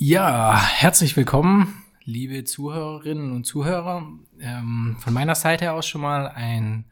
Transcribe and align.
Ja, 0.00 0.56
herzlich 0.56 1.16
willkommen, 1.16 1.82
liebe 2.04 2.44
Zuhörerinnen 2.44 3.32
und 3.32 3.42
Zuhörer. 3.42 4.08
Ähm, 4.38 4.96
von 5.00 5.12
meiner 5.12 5.34
Seite 5.34 5.72
aus 5.72 5.88
schon 5.88 6.02
mal 6.02 6.28
ein 6.28 6.84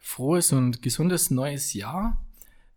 frohes 0.00 0.52
und 0.52 0.82
gesundes 0.82 1.30
neues 1.30 1.74
Jahr. 1.74 2.20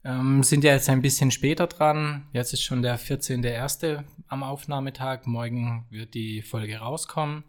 Ähm, 0.03 0.43
sind 0.43 0.63
ja 0.63 0.73
jetzt 0.73 0.89
ein 0.89 1.01
bisschen 1.01 1.31
später 1.31 1.65
dran. 1.65 2.27
Jetzt 2.33 2.53
ist 2.53 2.61
schon 2.61 2.83
der 2.83 2.99
14.01. 2.99 4.03
am 4.27 4.43
Aufnahmetag. 4.43 5.25
Morgen 5.25 5.87
wird 5.89 6.13
die 6.13 6.43
Folge 6.43 6.77
rauskommen. 6.77 7.43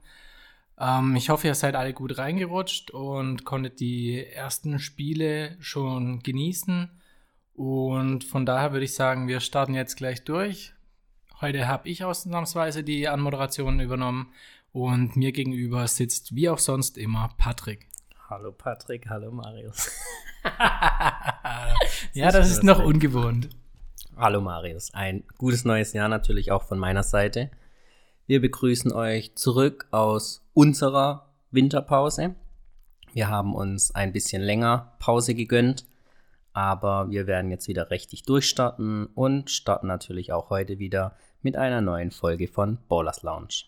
Ähm, 0.80 1.16
ich 1.16 1.28
hoffe, 1.28 1.48
ihr 1.48 1.54
seid 1.54 1.74
alle 1.74 1.92
gut 1.92 2.16
reingerutscht 2.16 2.90
und 2.90 3.44
konntet 3.44 3.80
die 3.80 4.24
ersten 4.24 4.78
Spiele 4.78 5.58
schon 5.60 6.20
genießen. 6.20 6.88
Und 7.52 8.24
von 8.24 8.46
daher 8.46 8.72
würde 8.72 8.86
ich 8.86 8.94
sagen, 8.94 9.28
wir 9.28 9.40
starten 9.40 9.74
jetzt 9.74 9.96
gleich 9.96 10.24
durch. 10.24 10.73
Heute 11.40 11.66
habe 11.66 11.88
ich 11.88 12.04
ausnahmsweise 12.04 12.84
die 12.84 13.08
Anmoderation 13.08 13.80
übernommen 13.80 14.32
und 14.72 15.16
mir 15.16 15.32
gegenüber 15.32 15.88
sitzt 15.88 16.36
wie 16.36 16.48
auch 16.48 16.58
sonst 16.58 16.96
immer 16.96 17.28
Patrick. 17.38 17.88
Hallo 18.30 18.52
Patrick, 18.52 19.08
hallo 19.10 19.32
Marius. 19.32 19.90
ja, 22.12 22.30
das 22.30 22.50
ist 22.50 22.62
noch 22.62 22.78
ungewohnt. 22.78 23.48
Hallo 24.16 24.40
Marius, 24.40 24.94
ein 24.94 25.24
gutes 25.36 25.64
neues 25.64 25.92
Jahr 25.92 26.08
natürlich 26.08 26.52
auch 26.52 26.62
von 26.62 26.78
meiner 26.78 27.02
Seite. 27.02 27.50
Wir 28.28 28.40
begrüßen 28.40 28.92
euch 28.92 29.34
zurück 29.34 29.88
aus 29.90 30.46
unserer 30.54 31.32
Winterpause. 31.50 32.36
Wir 33.12 33.28
haben 33.28 33.56
uns 33.56 33.92
ein 33.92 34.12
bisschen 34.12 34.40
länger 34.40 34.92
Pause 35.00 35.34
gegönnt, 35.34 35.84
aber 36.54 37.10
wir 37.10 37.26
werden 37.26 37.50
jetzt 37.50 37.68
wieder 37.68 37.90
richtig 37.90 38.22
durchstarten 38.22 39.06
und 39.06 39.50
starten 39.50 39.88
natürlich 39.88 40.32
auch 40.32 40.50
heute 40.50 40.78
wieder 40.78 41.16
mit 41.42 41.56
einer 41.56 41.80
neuen 41.80 42.12
Folge 42.12 42.48
von 42.48 42.78
Ballers 42.88 43.22
Lounge. 43.22 43.64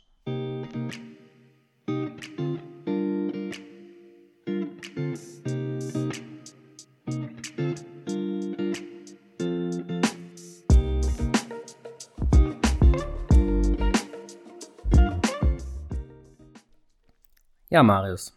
Ja, 17.68 17.82
Marius, 17.82 18.32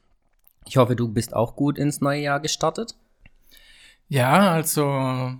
ich 0.65 0.75
hoffe, 0.77 0.95
du 0.95 1.07
bist 1.07 1.35
auch 1.35 1.55
gut 1.55 1.77
ins 1.77 2.01
neue 2.01 2.19
Jahr 2.19 2.39
gestartet. 2.39 2.95
Ja, 4.09 4.51
also 4.51 5.35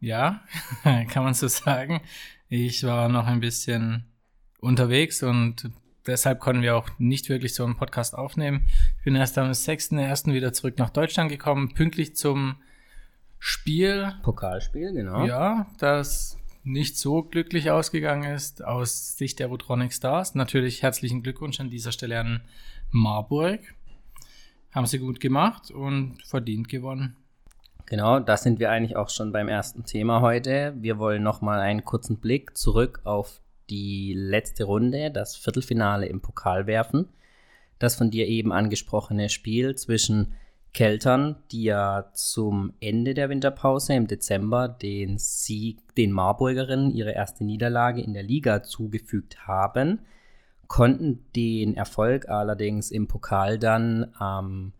ja, 0.00 0.40
kann 0.82 1.24
man 1.24 1.34
so 1.34 1.48
sagen. 1.48 2.00
Ich 2.48 2.84
war 2.84 3.08
noch 3.08 3.26
ein 3.26 3.40
bisschen 3.40 4.04
unterwegs 4.60 5.22
und 5.24 5.70
deshalb 6.06 6.38
konnten 6.38 6.62
wir 6.62 6.76
auch 6.76 6.88
nicht 6.98 7.28
wirklich 7.28 7.54
so 7.54 7.64
einen 7.64 7.76
Podcast 7.76 8.14
aufnehmen. 8.14 8.68
Ich 8.98 9.04
bin 9.04 9.16
erst 9.16 9.36
am 9.36 9.50
6.1. 9.50 10.32
wieder 10.32 10.52
zurück 10.52 10.78
nach 10.78 10.90
Deutschland 10.90 11.28
gekommen, 11.28 11.74
pünktlich 11.74 12.14
zum 12.14 12.54
Spiel. 13.40 14.14
Pokalspiel, 14.22 14.92
genau. 14.92 15.26
Ja, 15.26 15.66
das 15.78 16.38
nicht 16.62 16.96
so 16.96 17.22
glücklich 17.24 17.72
ausgegangen 17.72 18.32
ist 18.32 18.64
aus 18.64 19.16
Sicht 19.16 19.40
der 19.40 19.48
Rotronic 19.48 19.92
Stars. 19.92 20.36
Natürlich 20.36 20.82
herzlichen 20.82 21.24
Glückwunsch 21.24 21.58
an 21.58 21.68
dieser 21.68 21.90
Stelle 21.90 22.20
an 22.20 22.42
Marburg. 22.90 23.60
Haben 24.70 24.86
sie 24.86 25.00
gut 25.00 25.18
gemacht 25.18 25.72
und 25.72 26.22
verdient 26.24 26.68
gewonnen. 26.68 27.16
Genau, 27.86 28.18
da 28.18 28.36
sind 28.36 28.60
wir 28.60 28.70
eigentlich 28.70 28.96
auch 28.96 29.10
schon 29.10 29.30
beim 29.30 29.48
ersten 29.48 29.84
Thema 29.84 30.22
heute. 30.22 30.74
Wir 30.78 30.98
wollen 30.98 31.22
nochmal 31.22 31.60
einen 31.60 31.84
kurzen 31.84 32.16
Blick 32.16 32.56
zurück 32.56 33.00
auf 33.04 33.42
die 33.68 34.14
letzte 34.16 34.64
Runde, 34.64 35.10
das 35.10 35.36
Viertelfinale 35.36 36.06
im 36.06 36.20
Pokal 36.22 36.66
werfen. 36.66 37.08
Das 37.78 37.96
von 37.96 38.10
dir 38.10 38.26
eben 38.26 38.52
angesprochene 38.52 39.28
Spiel 39.28 39.74
zwischen 39.74 40.32
Keltern, 40.72 41.36
die 41.52 41.64
ja 41.64 42.10
zum 42.14 42.72
Ende 42.80 43.12
der 43.12 43.28
Winterpause 43.28 43.94
im 43.94 44.06
Dezember 44.06 44.66
den 44.68 45.18
Sieg, 45.18 45.94
den 45.94 46.10
Marburgerinnen 46.10 46.90
ihre 46.90 47.12
erste 47.12 47.44
Niederlage 47.44 48.00
in 48.00 48.14
der 48.14 48.22
Liga 48.22 48.62
zugefügt 48.62 49.46
haben, 49.46 50.00
konnten 50.66 51.26
den 51.36 51.76
Erfolg 51.76 52.28
allerdings 52.28 52.90
im 52.90 53.06
Pokal 53.06 53.58
dann 53.58 54.12
am 54.18 54.46
ähm, 54.46 54.72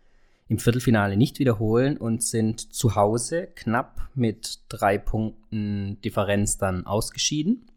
im 0.48 0.58
Viertelfinale 0.58 1.16
nicht 1.16 1.38
wiederholen 1.38 1.96
und 1.96 2.22
sind 2.22 2.72
zu 2.72 2.94
Hause 2.94 3.48
knapp 3.54 4.08
mit 4.14 4.60
drei 4.68 4.98
Punkten 4.98 6.00
Differenz 6.02 6.58
dann 6.58 6.86
ausgeschieden. 6.86 7.70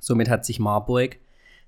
Somit 0.00 0.28
hat 0.28 0.44
sich 0.44 0.58
Marburg 0.58 1.18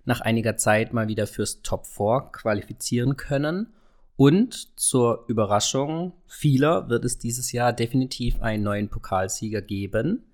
nach 0.04 0.20
einiger 0.20 0.56
Zeit 0.56 0.92
mal 0.92 1.08
wieder 1.08 1.26
fürs 1.26 1.62
Top 1.62 1.86
4 1.86 2.30
qualifizieren 2.32 3.16
können. 3.16 3.72
Und 4.16 4.78
zur 4.78 5.24
Überraschung 5.28 6.12
vieler 6.26 6.88
wird 6.88 7.04
es 7.04 7.18
dieses 7.18 7.52
Jahr 7.52 7.72
definitiv 7.72 8.40
einen 8.40 8.62
neuen 8.62 8.88
Pokalsieger 8.88 9.60
geben. 9.60 10.24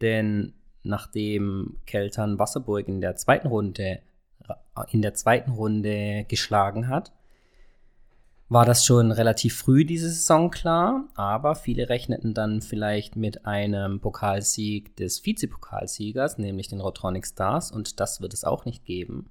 Denn 0.00 0.54
nachdem 0.82 1.78
Keltern 1.86 2.38
Wasserburg 2.38 2.88
in 2.88 3.00
der 3.00 3.16
zweiten 3.16 3.48
Runde 3.48 4.00
in 4.90 5.02
der 5.02 5.14
zweiten 5.14 5.50
Runde 5.50 6.24
geschlagen 6.28 6.88
hat, 6.88 7.12
war 8.48 8.64
das 8.64 8.84
schon 8.84 9.10
relativ 9.10 9.56
früh 9.56 9.84
diese 9.84 10.08
Saison 10.08 10.50
klar, 10.50 11.08
aber 11.14 11.56
viele 11.56 11.88
rechneten 11.88 12.32
dann 12.32 12.62
vielleicht 12.62 13.16
mit 13.16 13.44
einem 13.44 14.00
Pokalsieg 14.00 14.94
des 14.96 15.24
Vizepokalsiegers, 15.24 16.38
nämlich 16.38 16.68
den 16.68 16.80
Rotronic 16.80 17.26
Stars, 17.26 17.72
und 17.72 17.98
das 17.98 18.20
wird 18.20 18.34
es 18.34 18.44
auch 18.44 18.64
nicht 18.64 18.84
geben. 18.84 19.30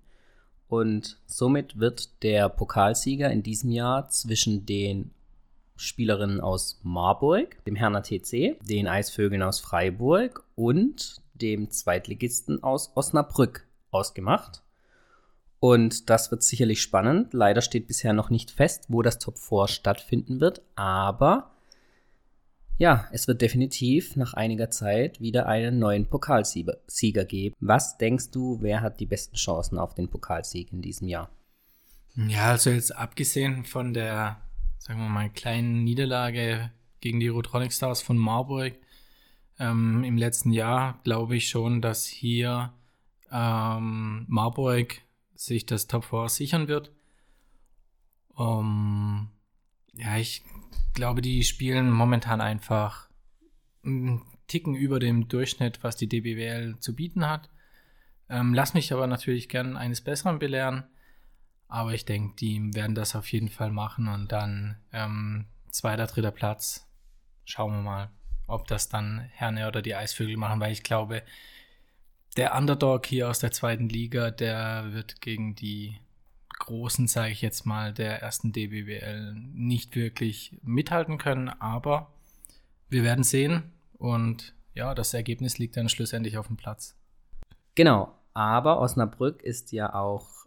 Und 0.68 1.20
somit 1.28 1.80
wird 1.80 2.24
der 2.24 2.50
Pokalsieger 2.50 3.30
in 3.32 3.44
diesem 3.44 3.72
Jahr 3.72 4.10
zwischen 4.10 4.66
den 4.66 5.12
Spielerinnen 5.78 6.42
aus 6.42 6.80
Marburg, 6.84 7.64
dem 7.66 7.76
Herner 7.76 8.02
TC, 8.02 8.58
den 8.64 8.88
Eisvögeln 8.88 9.44
aus 9.44 9.60
Freiburg 9.60 10.44
und 10.56 11.22
dem 11.34 11.70
Zweitligisten 11.70 12.64
aus 12.64 12.92
Osnabrück 12.96 13.68
ausgemacht. 13.92 14.65
Und 15.66 16.12
das 16.12 16.30
wird 16.30 16.44
sicherlich 16.44 16.80
spannend. 16.80 17.34
Leider 17.34 17.62
steht 17.62 17.88
bisher 17.88 18.14
noch 18.14 18.30
nicht 18.30 18.52
fest, 18.52 18.86
wo 18.88 19.02
das 19.02 19.18
Top 19.18 19.40
4 19.40 19.68
stattfinden 19.68 20.40
wird. 20.40 20.62
Aber 20.76 21.56
ja, 22.78 23.08
es 23.12 23.28
wird 23.28 23.42
definitiv 23.42 24.16
nach 24.16 24.36
einiger 24.36 24.70
Zeit 24.70 25.20
wieder 25.22 25.48
einen 25.48 25.80
neuen 25.80 26.06
Pokalsieger 26.06 27.26
geben. 27.26 27.56
Was 27.60 27.98
denkst 27.98 28.30
du, 28.30 28.62
wer 28.62 28.82
hat 28.82 29.00
die 29.00 29.08
besten 29.08 29.38
Chancen 29.38 29.80
auf 29.80 29.96
den 29.96 30.08
Pokalsieg 30.08 30.72
in 30.72 30.84
diesem 30.84 31.08
Jahr? 31.08 31.32
Ja, 32.14 32.52
also 32.52 32.70
jetzt 32.70 32.96
abgesehen 32.96 33.66
von 33.66 33.96
der, 33.96 34.38
sagen 34.78 35.00
wir 35.00 35.10
mal, 35.10 35.32
kleinen 35.32 35.84
Niederlage 35.84 36.70
gegen 37.02 37.20
die 37.20 37.30
Rotronic 37.30 37.74
Stars 37.74 38.04
von 38.04 38.20
Marburg 38.20 38.76
ähm, 39.58 40.04
im 40.04 40.18
letzten 40.18 40.52
Jahr, 40.52 41.00
glaube 41.04 41.38
ich 41.38 41.50
schon, 41.50 41.82
dass 41.82 42.06
hier 42.06 42.72
ähm, 43.32 44.26
Marburg 44.28 45.02
sich 45.36 45.66
das 45.66 45.88
Top 45.88 46.06
4 46.06 46.30
sichern 46.30 46.68
wird. 46.68 46.92
Um, 48.30 49.30
ja, 49.94 50.18
ich 50.18 50.44
glaube, 50.94 51.22
die 51.22 51.44
spielen 51.44 51.90
momentan 51.90 52.42
einfach 52.42 53.10
einen 53.84 54.22
Ticken 54.48 54.76
über 54.76 55.00
dem 55.00 55.28
Durchschnitt, 55.28 55.84
was 55.84 55.96
die 55.96 56.08
DBWL 56.08 56.80
zu 56.80 56.96
bieten 56.96 57.28
hat. 57.28 57.50
Ähm, 58.30 58.54
lass 58.54 58.74
mich 58.74 58.92
aber 58.92 59.08
natürlich 59.08 59.50
gern 59.50 59.78
eines 59.78 60.02
Besseren 60.02 60.40
belehren. 60.40 60.86
Aber 61.68 61.94
ich 61.94 62.06
denke, 62.06 62.36
die 62.36 62.74
werden 62.74 62.96
das 62.96 63.16
auf 63.16 63.32
jeden 63.32 63.50
Fall 63.50 63.72
machen 63.72 64.08
und 64.08 64.32
dann 64.32 64.78
ähm, 64.94 65.46
zweiter, 65.72 66.08
dritter 66.08 66.32
Platz. 66.32 66.88
Schauen 67.44 67.74
wir 67.74 67.82
mal, 67.82 68.10
ob 68.48 68.68
das 68.68 68.90
dann 68.90 69.20
Herne 69.32 69.68
oder 69.68 69.82
die 69.82 69.96
Eisvögel 69.96 70.38
machen, 70.38 70.60
weil 70.60 70.72
ich 70.72 70.84
glaube, 70.84 71.24
der 72.38 72.56
Underdog 72.56 73.06
hier 73.06 73.30
aus 73.30 73.40
der 73.40 73.52
zweiten 73.52 73.90
Liga, 73.90 74.32
der 74.32 74.94
wird 74.94 75.22
gegen 75.22 75.56
die 75.56 75.98
Großen, 76.60 77.08
sage 77.08 77.32
ich 77.32 77.42
jetzt 77.42 77.66
mal, 77.66 77.94
der 77.94 78.22
ersten 78.22 78.52
DBWL 78.52 79.34
nicht 79.54 79.96
wirklich 79.96 80.58
mithalten 80.64 81.18
können, 81.18 81.50
aber 81.50 82.12
wir 82.90 83.04
werden 83.04 83.24
sehen 83.24 83.72
und 83.98 84.54
ja, 84.74 84.94
das 84.94 85.14
Ergebnis 85.14 85.58
liegt 85.58 85.78
dann 85.78 85.90
schlussendlich 85.90 86.38
auf 86.38 86.48
dem 86.48 86.58
Platz. 86.58 86.96
Genau, 87.76 88.14
aber 88.34 88.80
Osnabrück 88.80 89.44
ist 89.44 89.72
ja 89.72 89.94
auch 89.94 90.46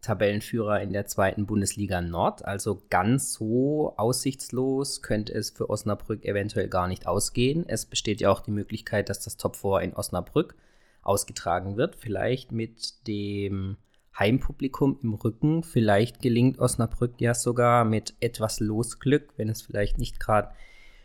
Tabellenführer 0.00 0.80
in 0.80 0.92
der 0.92 1.06
zweiten 1.06 1.46
Bundesliga 1.46 2.00
Nord, 2.00 2.44
also 2.44 2.82
ganz 2.90 3.34
so 3.34 3.94
aussichtslos 3.96 5.00
könnte 5.02 5.32
es 5.32 5.50
für 5.50 5.70
Osnabrück 5.70 6.24
eventuell 6.24 6.68
gar 6.68 6.88
nicht 6.88 7.06
ausgehen. 7.06 7.64
Es 7.68 7.86
besteht 7.86 8.20
ja 8.20 8.30
auch 8.30 8.40
die 8.40 8.50
Möglichkeit, 8.50 9.08
dass 9.08 9.20
das 9.20 9.36
Top 9.36 9.56
4 9.56 9.80
in 9.80 9.94
Osnabrück 9.94 10.56
ausgetragen 11.02 11.76
wird. 11.76 11.96
Vielleicht 11.96 12.52
mit 12.52 13.06
dem 13.06 13.76
Heimpublikum 14.18 14.98
im 15.02 15.14
Rücken. 15.14 15.62
Vielleicht 15.62 16.20
gelingt 16.20 16.58
Osnabrück 16.58 17.20
ja 17.20 17.34
sogar 17.34 17.84
mit 17.84 18.14
etwas 18.20 18.60
Losglück, 18.60 19.32
wenn 19.36 19.48
es 19.48 19.62
vielleicht 19.62 19.98
nicht 19.98 20.20
gerade 20.20 20.52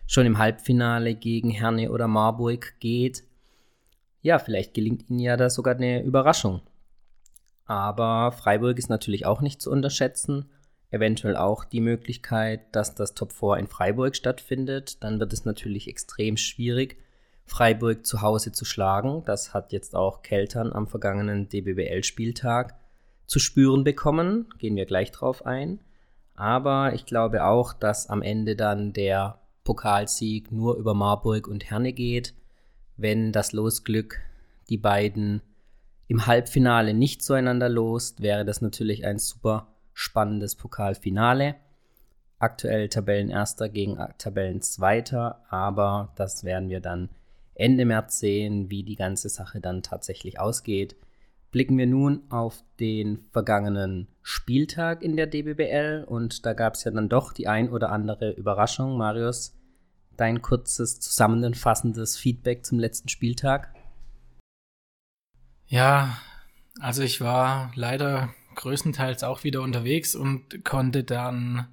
schon 0.06 0.26
im 0.26 0.38
Halbfinale 0.38 1.16
gegen 1.16 1.50
Herne 1.50 1.92
oder 1.92 2.08
Marburg 2.08 2.80
geht. 2.80 3.24
ja, 4.22 4.40
vielleicht 4.40 4.74
gelingt 4.74 5.10
ihnen 5.10 5.20
ja 5.20 5.38
da 5.38 5.50
sogar 5.50 5.76
eine 5.76 6.04
Überraschung. 6.04 6.62
Aber 7.66 8.32
Freiburg 8.32 8.78
ist 8.78 8.90
natürlich 8.90 9.26
auch 9.26 9.42
nicht 9.42 9.62
zu 9.62 9.72
unterschätzen. 9.72 10.50
Eventuell 10.90 11.36
auch 11.36 11.66
die 11.66 11.82
Möglichkeit, 11.82 12.74
dass 12.74 12.96
das 12.96 13.14
Top 13.14 13.34
4 13.34 13.58
in 13.58 13.68
Freiburg 13.68 14.16
stattfindet. 14.16 15.04
Dann 15.04 15.20
wird 15.20 15.34
es 15.34 15.46
natürlich 15.46 15.88
extrem 15.88 16.38
schwierig, 16.38 16.98
Freiburg 17.48 18.06
zu 18.06 18.22
Hause 18.22 18.52
zu 18.52 18.66
schlagen. 18.66 19.24
Das 19.26 19.54
hat 19.54 19.72
jetzt 19.72 19.96
auch 19.96 20.22
Keltern 20.22 20.74
am 20.74 20.88
vergangenen 20.88 21.50
DBBL-Spieltag 21.50 22.76
zu 23.26 23.40
spüren 23.40 23.84
bekommen. 23.84 24.48
Gehen 24.60 24.76
wir 24.76 24.86
gleich 24.86 25.12
drauf 25.12 25.46
ein. 25.46 25.80
Aber 26.36 26.94
ich 26.94 27.06
glaube 27.06 27.46
auch, 27.46 27.74
dass 27.74 28.10
am 28.10 28.22
Ende 28.22 28.56
dann 28.56 28.94
der 28.94 29.40
Pokalsieg 29.64 30.52
nur 30.52 30.76
über 30.76 30.94
Marburg 30.94 31.48
und 31.48 31.70
Herne 31.70 31.94
geht, 31.94 32.34
wenn 32.96 33.32
das 33.32 33.54
Losglück 33.54 34.20
die 34.70 34.78
beiden 34.78 35.42
im 36.08 36.26
Halbfinale 36.28 36.94
nicht 36.94 37.24
zueinander 37.24 37.70
lost, 37.70 38.22
wäre 38.22 38.46
das 38.46 38.62
natürlich 38.62 39.06
ein 39.06 39.20
super 39.20 39.68
spannendes 39.94 40.56
Pokalfinale. 40.56 41.56
Aktuell 42.40 42.88
Tabellenerster 42.88 43.68
gegen 43.68 43.98
Tabellenzweiter, 44.18 45.44
aber 45.50 46.14
das 46.16 46.44
werden 46.44 46.70
wir 46.70 46.82
dann 46.82 47.10
Ende 47.60 47.86
März 47.86 48.20
sehen, 48.20 48.70
wie 48.70 48.84
die 48.84 48.96
ganze 48.96 49.30
Sache 49.30 49.60
dann 49.60 49.84
tatsächlich 49.84 50.40
ausgeht. 50.40 50.96
Blicken 51.52 51.78
wir 51.78 51.88
nun 51.88 52.24
auf 52.30 52.64
den 52.80 53.20
vergangenen 53.32 54.08
Spieltag 54.22 55.02
in 55.02 55.16
der 55.16 55.28
DBBL 55.28 56.06
und 56.08 56.46
da 56.46 56.54
gab 56.54 56.76
es 56.76 56.84
ja 56.84 56.92
dann 56.92 57.10
doch 57.10 57.34
die 57.34 57.48
ein 57.48 57.70
oder 57.70 57.92
andere 57.92 58.32
Überraschung. 58.32 58.98
Marius, 58.98 59.56
dein 60.18 60.42
kurzes 60.42 61.00
zusammenfassendes 61.00 62.18
Feedback 62.18 62.66
zum 62.66 62.80
letzten 62.80 63.10
Spieltag? 63.10 63.74
Ja, 65.68 66.18
also 66.80 67.02
ich 67.02 67.22
war 67.22 67.72
leider 67.76 68.34
größtenteils 68.56 69.24
auch 69.24 69.44
wieder 69.44 69.62
unterwegs 69.62 70.16
und 70.16 70.64
konnte 70.64 71.04
dann 71.04 71.68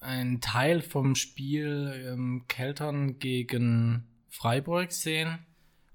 einen 0.00 0.40
Teil 0.40 0.82
vom 0.82 1.14
Spiel 1.14 1.92
ähm, 2.06 2.44
Keltern 2.48 3.18
gegen 3.18 4.08
Freiburg 4.32 4.90
sehen. 4.92 5.38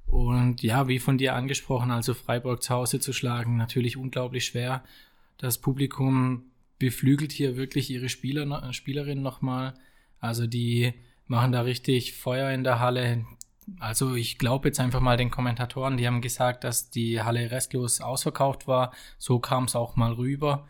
Und 0.06 0.64
ja, 0.64 0.88
wie 0.88 1.00
von 1.00 1.18
dir 1.18 1.36
angesprochen, 1.36 1.92
also 1.92 2.14
Freiburg 2.14 2.64
zu 2.64 2.74
Hause 2.74 3.00
zu 3.00 3.12
schlagen, 3.12 3.58
natürlich 3.58 3.98
unglaublich 3.98 4.46
schwer. 4.46 4.84
Das 5.38 5.58
Publikum 5.58 6.46
beflügelt 6.80 7.32
hier 7.32 7.58
wirklich 7.58 7.90
ihre 7.90 8.08
Spieler, 8.08 8.72
Spielerinnen 8.72 9.24
nochmal. 9.24 9.74
Also 10.20 10.48
die 10.48 10.94
machen 11.26 11.52
da 11.52 11.62
richtig 11.62 12.14
Feuer 12.14 12.52
in 12.52 12.64
der 12.64 12.80
Halle 12.80 13.26
also 13.80 14.16
ich 14.16 14.38
glaube 14.38 14.70
jetzt 14.70 14.80
einfach 14.80 15.02
mal 15.02 15.18
den 15.18 15.30
Kommentatoren, 15.30 15.98
die 15.98 16.08
haben 16.08 16.22
gesagt, 16.22 16.64
dass 16.64 16.90
die 16.90 17.22
Halle 17.22 17.52
restlos 17.52 18.00
ausverkauft 18.02 18.68
war. 18.68 18.94
So 19.18 19.40
kam 19.40 19.66
es 19.66 19.76
auch 19.76 19.96
mal 19.96 20.14
rüber. 20.14 20.68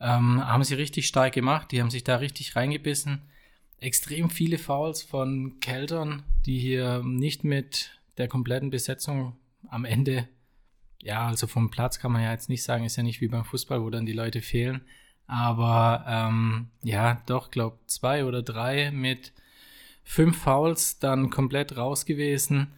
Ähm, 0.00 0.46
haben 0.46 0.62
sie 0.62 0.74
richtig 0.74 1.06
stark 1.06 1.32
gemacht, 1.32 1.72
die 1.72 1.80
haben 1.80 1.90
sich 1.90 2.04
da 2.04 2.16
richtig 2.16 2.54
reingebissen. 2.54 3.22
Extrem 3.78 4.30
viele 4.30 4.58
Fouls 4.58 5.02
von 5.02 5.60
Keltern, 5.60 6.22
die 6.46 6.58
hier 6.58 7.02
nicht 7.04 7.44
mit 7.44 7.90
der 8.16 8.28
kompletten 8.28 8.70
Besetzung 8.70 9.36
am 9.68 9.84
Ende, 9.84 10.28
ja, 11.02 11.26
also 11.26 11.46
vom 11.46 11.70
Platz 11.70 11.98
kann 11.98 12.12
man 12.12 12.22
ja 12.22 12.32
jetzt 12.32 12.48
nicht 12.48 12.62
sagen, 12.62 12.84
ist 12.84 12.96
ja 12.96 13.02
nicht 13.02 13.20
wie 13.20 13.28
beim 13.28 13.44
Fußball, 13.44 13.82
wo 13.82 13.90
dann 13.90 14.06
die 14.06 14.12
Leute 14.12 14.40
fehlen. 14.42 14.82
Aber 15.26 16.04
ähm, 16.08 16.68
ja, 16.82 17.22
doch, 17.26 17.50
glaube 17.50 17.78
zwei 17.86 18.24
oder 18.24 18.42
drei 18.42 18.90
mit 18.90 19.32
fünf 20.04 20.38
Fouls 20.38 20.98
dann 20.98 21.30
komplett 21.30 21.76
raus 21.76 22.06
gewesen. 22.06 22.72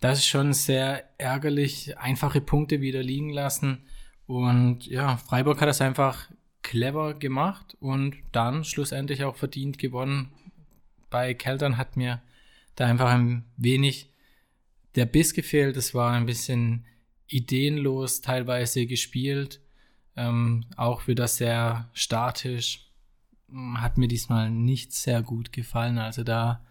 Das 0.00 0.18
ist 0.18 0.26
schon 0.26 0.52
sehr 0.52 1.04
ärgerlich. 1.18 1.98
Einfache 1.98 2.40
Punkte 2.40 2.80
wieder 2.80 3.02
liegen 3.02 3.30
lassen. 3.30 3.84
Und 4.26 4.86
ja, 4.86 5.16
Freiburg 5.16 5.60
hat 5.60 5.68
das 5.68 5.80
einfach 5.80 6.28
clever 6.64 7.14
gemacht 7.14 7.76
und 7.78 8.16
dann 8.32 8.64
schlussendlich 8.64 9.22
auch 9.22 9.36
verdient 9.36 9.78
gewonnen. 9.78 10.32
Bei 11.10 11.32
Keltern 11.34 11.76
hat 11.76 11.96
mir 11.96 12.20
da 12.74 12.86
einfach 12.86 13.10
ein 13.10 13.44
wenig 13.56 14.10
der 14.96 15.06
Biss 15.06 15.34
gefehlt. 15.34 15.76
Es 15.76 15.94
war 15.94 16.12
ein 16.12 16.26
bisschen 16.26 16.84
ideenlos 17.28 18.20
teilweise 18.20 18.86
gespielt. 18.86 19.60
Ähm, 20.16 20.64
auch 20.76 21.06
wieder 21.06 21.28
sehr 21.28 21.88
statisch 21.92 22.90
hat 23.76 23.98
mir 23.98 24.08
diesmal 24.08 24.50
nicht 24.50 24.92
sehr 24.92 25.22
gut 25.22 25.52
gefallen. 25.52 25.98
Also 25.98 26.24
da 26.24 26.64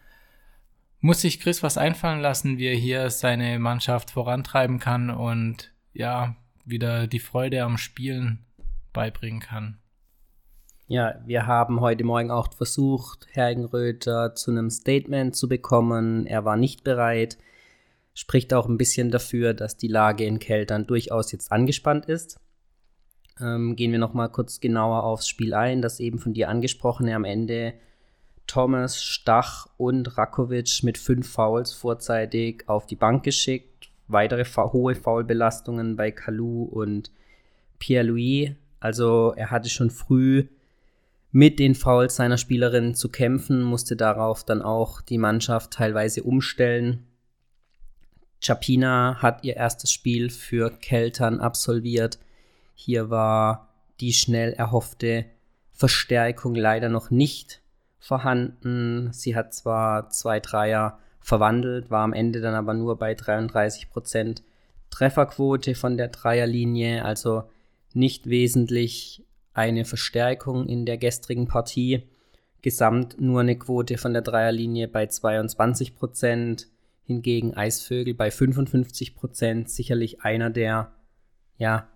muss 0.99 1.21
sich 1.21 1.39
Chris 1.39 1.63
was 1.63 1.77
einfallen 1.77 2.19
lassen, 2.19 2.57
wie 2.57 2.67
er 2.67 2.75
hier 2.75 3.09
seine 3.09 3.59
Mannschaft 3.59 4.11
vorantreiben 4.11 4.79
kann 4.79 5.09
und 5.09 5.71
ja, 5.93 6.35
wieder 6.65 7.07
die 7.07 7.19
Freude 7.19 7.63
am 7.63 7.77
Spielen 7.77 8.45
beibringen 8.93 9.39
kann. 9.39 9.77
Ja, 10.93 11.15
wir 11.25 11.47
haben 11.47 11.81
heute 11.81 12.03
Morgen 12.03 12.29
auch 12.29 12.53
versucht, 12.53 13.25
Hergenröther 13.31 14.35
zu 14.35 14.51
einem 14.51 14.69
Statement 14.69 15.35
zu 15.35 15.49
bekommen. 15.49 16.27
Er 16.27 16.45
war 16.45 16.55
nicht 16.55 16.83
bereit. 16.83 17.39
Spricht 18.13 18.53
auch 18.53 18.69
ein 18.69 18.77
bisschen 18.77 19.09
dafür, 19.09 19.55
dass 19.55 19.75
die 19.75 19.87
Lage 19.87 20.23
in 20.25 20.37
Keltern 20.37 20.85
durchaus 20.85 21.31
jetzt 21.31 21.51
angespannt 21.51 22.05
ist. 22.05 22.39
Ähm, 23.41 23.75
gehen 23.75 23.91
wir 23.91 23.97
noch 23.97 24.13
mal 24.13 24.27
kurz 24.27 24.59
genauer 24.59 25.03
aufs 25.03 25.27
Spiel 25.27 25.55
ein. 25.55 25.81
Das 25.81 25.99
eben 25.99 26.19
von 26.19 26.35
dir 26.35 26.47
angesprochene 26.47 27.15
am 27.15 27.25
Ende 27.25 27.73
Thomas, 28.45 29.01
Stach 29.03 29.65
und 29.77 30.15
Rakovic 30.15 30.83
mit 30.83 30.99
fünf 30.99 31.27
Fouls 31.27 31.73
vorzeitig 31.73 32.69
auf 32.69 32.85
die 32.85 32.97
Bank 32.97 33.23
geschickt. 33.23 33.89
Weitere 34.07 34.45
hohe 34.45 34.93
Foulbelastungen 34.93 35.95
bei 35.95 36.11
Kalu 36.11 36.65
und 36.65 37.09
Pierre-Louis. 37.79 38.51
Also 38.79 39.33
er 39.35 39.49
hatte 39.49 39.69
schon 39.69 39.89
früh 39.89 40.45
mit 41.33 41.57
den 41.57 41.74
Fouls 41.74 42.15
seiner 42.15 42.38
Spielerin 42.38 42.94
zu 42.94 43.09
kämpfen, 43.09 43.63
musste 43.63 43.95
darauf 43.95 44.45
dann 44.45 44.62
auch 44.62 45.01
die 45.01 45.18
Mannschaft 45.18 45.71
teilweise 45.71 46.21
umstellen. 46.21 47.07
Chapina 48.39 49.18
hat 49.19 49.44
ihr 49.44 49.56
erstes 49.56 49.91
Spiel 49.91 50.30
für 50.30 50.69
Keltern 50.69 51.39
absolviert. 51.39 52.19
Hier 52.75 53.09
war 53.09 53.69
die 54.00 54.13
schnell 54.13 54.53
erhoffte 54.53 55.25
Verstärkung 55.71 56.53
leider 56.53 56.89
noch 56.89 57.09
nicht 57.09 57.62
vorhanden. 57.97 59.12
Sie 59.12 59.36
hat 59.36 59.56
zwar 59.56 60.12
zwei 60.12 60.39
Dreier 60.39 61.00
verwandelt, 61.19 61.89
war 61.89 62.03
am 62.03 62.13
Ende 62.13 62.41
dann 62.41 62.53
aber 62.53 62.75
nur 62.75 63.00
bei 63.00 63.13
33% 63.13 64.44
Trefferquote 64.91 65.74
von 65.74 65.97
der 65.97 66.09
Dreierlinie, 66.09 67.03
also 67.03 67.50
nicht 67.93 68.29
wesentlich 68.29 69.24
eine 69.53 69.86
Verstärkung 69.86 70.67
in 70.67 70.86
der 70.86 70.98
gestrigen 70.98 71.48
Partie. 71.48 72.03
Gesamt 72.62 73.19
nur 73.19 73.41
eine 73.41 73.57
Quote 73.57 73.98
von 73.98 74.13
der 74.13 74.22
Dreierlinie 74.22 74.88
bei 74.88 75.05
22%, 75.05 76.67
hingegen 77.05 77.53
Eisvögel 77.53 78.13
bei 78.13 78.29
55%, 78.29 79.67
sicherlich 79.67 80.22
einer 80.22 80.50
der 80.50 80.93
ja, 81.57 81.89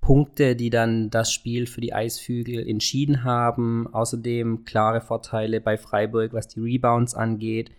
Punkte, 0.00 0.56
die 0.56 0.70
dann 0.70 1.10
das 1.10 1.32
Spiel 1.32 1.66
für 1.66 1.80
die 1.80 1.94
Eisvögel 1.94 2.68
entschieden 2.68 3.22
haben. 3.24 3.86
Außerdem 3.92 4.64
klare 4.64 5.00
Vorteile 5.00 5.60
bei 5.60 5.78
Freiburg, 5.78 6.32
was 6.32 6.48
die 6.48 6.60
Rebounds 6.60 7.14
angeht. 7.14 7.70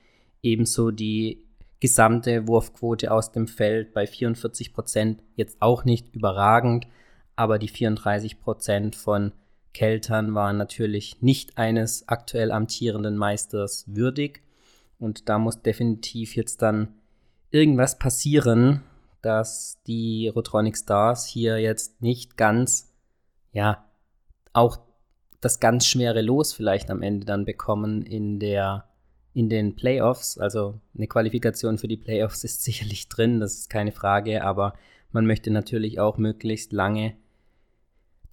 Ebenso 0.42 0.92
die 0.92 1.44
gesamte 1.82 2.48
Wurfquote 2.48 3.12
aus 3.12 3.34
dem 3.34 3.48
Feld 3.48 3.94
bei 3.94 4.08
44 4.08 4.74
Prozent. 4.74 5.22
Jetzt 5.36 5.62
auch 5.62 5.84
nicht 5.84 6.16
überragend, 6.16 6.88
aber 7.36 7.60
die 7.60 7.68
34 7.68 8.40
Prozent 8.40 8.96
von 8.96 9.32
Keltern 9.74 10.36
waren 10.36 10.58
natürlich 10.58 11.22
nicht 11.22 11.58
eines 11.58 12.08
aktuell 12.08 12.52
amtierenden 12.52 13.18
Meisters 13.18 13.86
würdig. 13.88 14.42
Und 15.00 15.30
da 15.30 15.40
muss 15.40 15.62
definitiv 15.62 16.36
jetzt 16.36 16.62
dann 16.62 16.94
irgendwas 17.50 17.98
passieren, 17.98 18.84
dass 19.22 19.82
die 19.88 20.28
Rotronic 20.28 20.78
Stars 20.78 21.26
hier 21.26 21.58
jetzt 21.58 22.02
nicht 22.02 22.38
ganz, 22.38 22.94
ja, 23.52 23.86
auch 24.54 24.78
das 25.42 25.60
ganz 25.60 25.86
schwere 25.88 26.22
Los 26.22 26.54
vielleicht 26.54 26.90
am 26.90 27.02
Ende 27.02 27.26
dann 27.26 27.46
bekommen 27.46 28.04
in 28.04 28.40
der 28.40 28.86
in 29.34 29.50
den 29.50 29.76
Playoffs. 29.76 30.38
Also 30.38 30.80
eine 30.96 31.08
Qualifikation 31.08 31.78
für 31.78 31.88
die 31.88 31.98
Playoffs 31.98 32.44
ist 32.44 32.64
sicherlich 32.64 33.10
drin, 33.10 33.40
das 33.40 33.56
ist 33.56 33.70
keine 33.70 33.92
Frage, 33.92 34.44
aber 34.44 34.74
man 35.12 35.26
möchte 35.26 35.52
natürlich 35.52 36.00
auch 36.00 36.18
möglichst 36.18 36.72
lange 36.72 37.16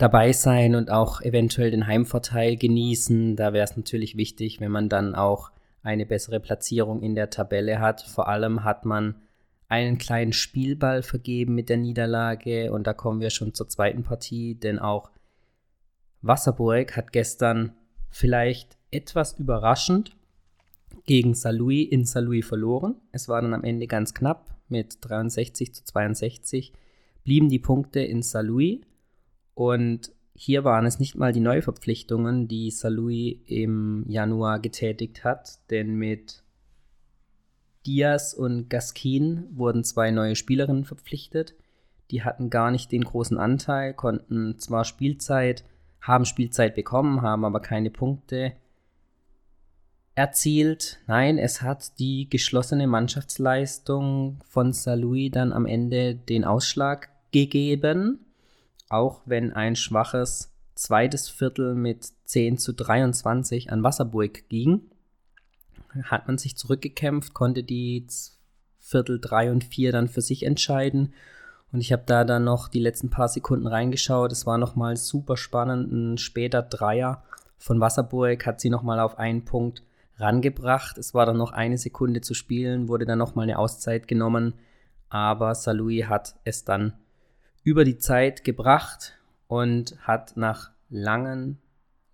dabei 0.00 0.33
sein 0.33 0.75
und 0.75 0.90
auch 0.90 1.21
eventuell 1.21 1.71
den 1.71 1.87
Heimvorteil 1.87 2.57
genießen. 2.57 3.37
Da 3.37 3.52
wäre 3.52 3.64
es 3.64 3.76
natürlich 3.76 4.16
wichtig, 4.16 4.61
wenn 4.61 4.73
man 4.73 4.88
dann 4.88 5.14
auch 5.14 5.50
eine 5.83 6.07
bessere 6.07 6.40
Platzierung 6.40 7.02
in 7.02 7.14
der 7.14 7.30
Tabelle 7.30 7.80
hat. 7.80 8.02
Vor 8.02 8.28
allem 8.28 8.64
hat 8.64 8.85
man 8.85 9.16
einen 9.69 9.99
kleinen 9.99 10.33
Spielball 10.33 11.02
vergeben 11.02 11.54
mit 11.54 11.69
der 11.69 11.76
Niederlage. 11.76 12.73
Und 12.73 12.87
da 12.87 12.92
kommen 12.92 13.21
wir 13.21 13.30
schon 13.30 13.54
zur 13.54 13.69
zweiten 13.69 14.02
Partie, 14.02 14.54
denn 14.54 14.78
auch 14.78 15.11
Wasserburg 16.23 16.97
hat 16.97 17.12
gestern 17.12 17.73
vielleicht 18.11 18.76
etwas 18.90 19.38
überraschend 19.38 20.16
gegen 21.07 21.35
Salui 21.35 21.83
in 21.83 22.04
Salui 22.04 22.42
verloren. 22.42 22.97
Es 23.12 23.28
war 23.28 23.40
dann 23.40 23.54
am 23.54 23.64
Ende 23.64 23.87
ganz 23.87 24.14
knapp 24.14 24.54
mit 24.69 24.99
63 25.02 25.75
zu 25.75 25.85
62 25.85 26.73
blieben 27.25 27.49
die 27.49 27.59
Punkte 27.59 28.00
in 28.00 28.23
Saint-Louis 28.23 28.80
und 29.60 30.10
hier 30.32 30.64
waren 30.64 30.86
es 30.86 30.98
nicht 30.98 31.16
mal 31.16 31.34
die 31.34 31.40
Neuverpflichtungen, 31.40 32.48
die 32.48 32.70
Saint-Louis 32.70 33.40
im 33.44 34.06
Januar 34.08 34.58
getätigt 34.58 35.22
hat, 35.22 35.58
denn 35.68 35.96
mit 35.96 36.42
Diaz 37.84 38.32
und 38.32 38.70
Gaskin 38.70 39.48
wurden 39.50 39.84
zwei 39.84 40.12
neue 40.12 40.34
Spielerinnen 40.34 40.86
verpflichtet. 40.86 41.56
Die 42.10 42.24
hatten 42.24 42.48
gar 42.48 42.70
nicht 42.70 42.90
den 42.90 43.04
großen 43.04 43.36
Anteil, 43.36 43.92
konnten 43.92 44.58
zwar 44.58 44.86
Spielzeit, 44.86 45.62
haben 46.00 46.24
Spielzeit 46.24 46.74
bekommen, 46.74 47.20
haben 47.20 47.44
aber 47.44 47.60
keine 47.60 47.90
Punkte 47.90 48.54
erzielt. 50.14 51.00
Nein, 51.06 51.36
es 51.36 51.60
hat 51.60 51.98
die 51.98 52.30
geschlossene 52.30 52.86
Mannschaftsleistung 52.86 54.38
von 54.42 54.72
Saint-Louis 54.72 55.32
dann 55.32 55.52
am 55.52 55.66
Ende 55.66 56.14
den 56.14 56.46
Ausschlag 56.46 57.10
gegeben. 57.30 58.24
Auch 58.90 59.23
wenn 59.25 59.52
ein 59.52 59.76
schwaches 59.76 60.52
zweites 60.75 61.28
Viertel 61.28 61.75
mit 61.75 62.09
10 62.25 62.59
zu 62.59 62.75
23 62.75 63.73
an 63.73 63.82
Wasserburg 63.82 64.49
ging, 64.49 64.82
hat 66.02 66.26
man 66.26 66.38
sich 66.38 66.56
zurückgekämpft, 66.56 67.32
konnte 67.32 67.62
die 67.62 68.06
Viertel 68.78 69.20
3 69.20 69.52
und 69.52 69.64
4 69.64 69.92
dann 69.92 70.09
für 70.09 70.20
sich 70.20 70.42
entscheiden. 70.42 71.14
Und 71.73 71.80
ich 71.80 71.92
habe 71.92 72.02
da 72.04 72.25
dann 72.25 72.44
noch 72.44 72.68
die 72.68 72.80
letzten 72.80 73.11
paar 73.11 73.28
Sekunden 73.28 73.68
reingeschaut. 73.68 74.32
Es 74.32 74.44
war 74.44 74.59
nochmal 74.59 74.97
super 74.97 75.37
spannend. 75.37 75.92
Ein 75.92 76.18
später 76.18 76.62
Dreier 76.62 77.23
von 77.59 77.78
Wasserburg 77.78 78.44
hat 78.44 78.61
sie 78.61 78.70
nochmal 78.70 78.99
auf 78.99 79.18
einen 79.18 79.44
Punkt 79.44 79.85
rangebracht. 80.18 80.99
Es 80.99 81.14
war 81.14 81.26
dann 81.26 81.37
noch 81.37 81.52
eine 81.52 81.78
Sekunde 81.78 82.23
zu 82.23 82.35
spielen, 82.35 82.88
wurde 82.88 83.06
dann 83.06 83.18
nochmal 83.18 83.44
eine 83.44 83.59
Auszeit 83.59 84.09
genommen. 84.09 84.54
Aber 85.11 85.54
Salui 85.54 86.00
hat 86.09 86.35
es 86.44 86.64
dann 86.64 86.94
über 87.62 87.84
die 87.84 87.98
Zeit 87.98 88.44
gebracht 88.44 89.18
und 89.46 89.96
hat 90.06 90.36
nach 90.36 90.70
langen, 90.88 91.58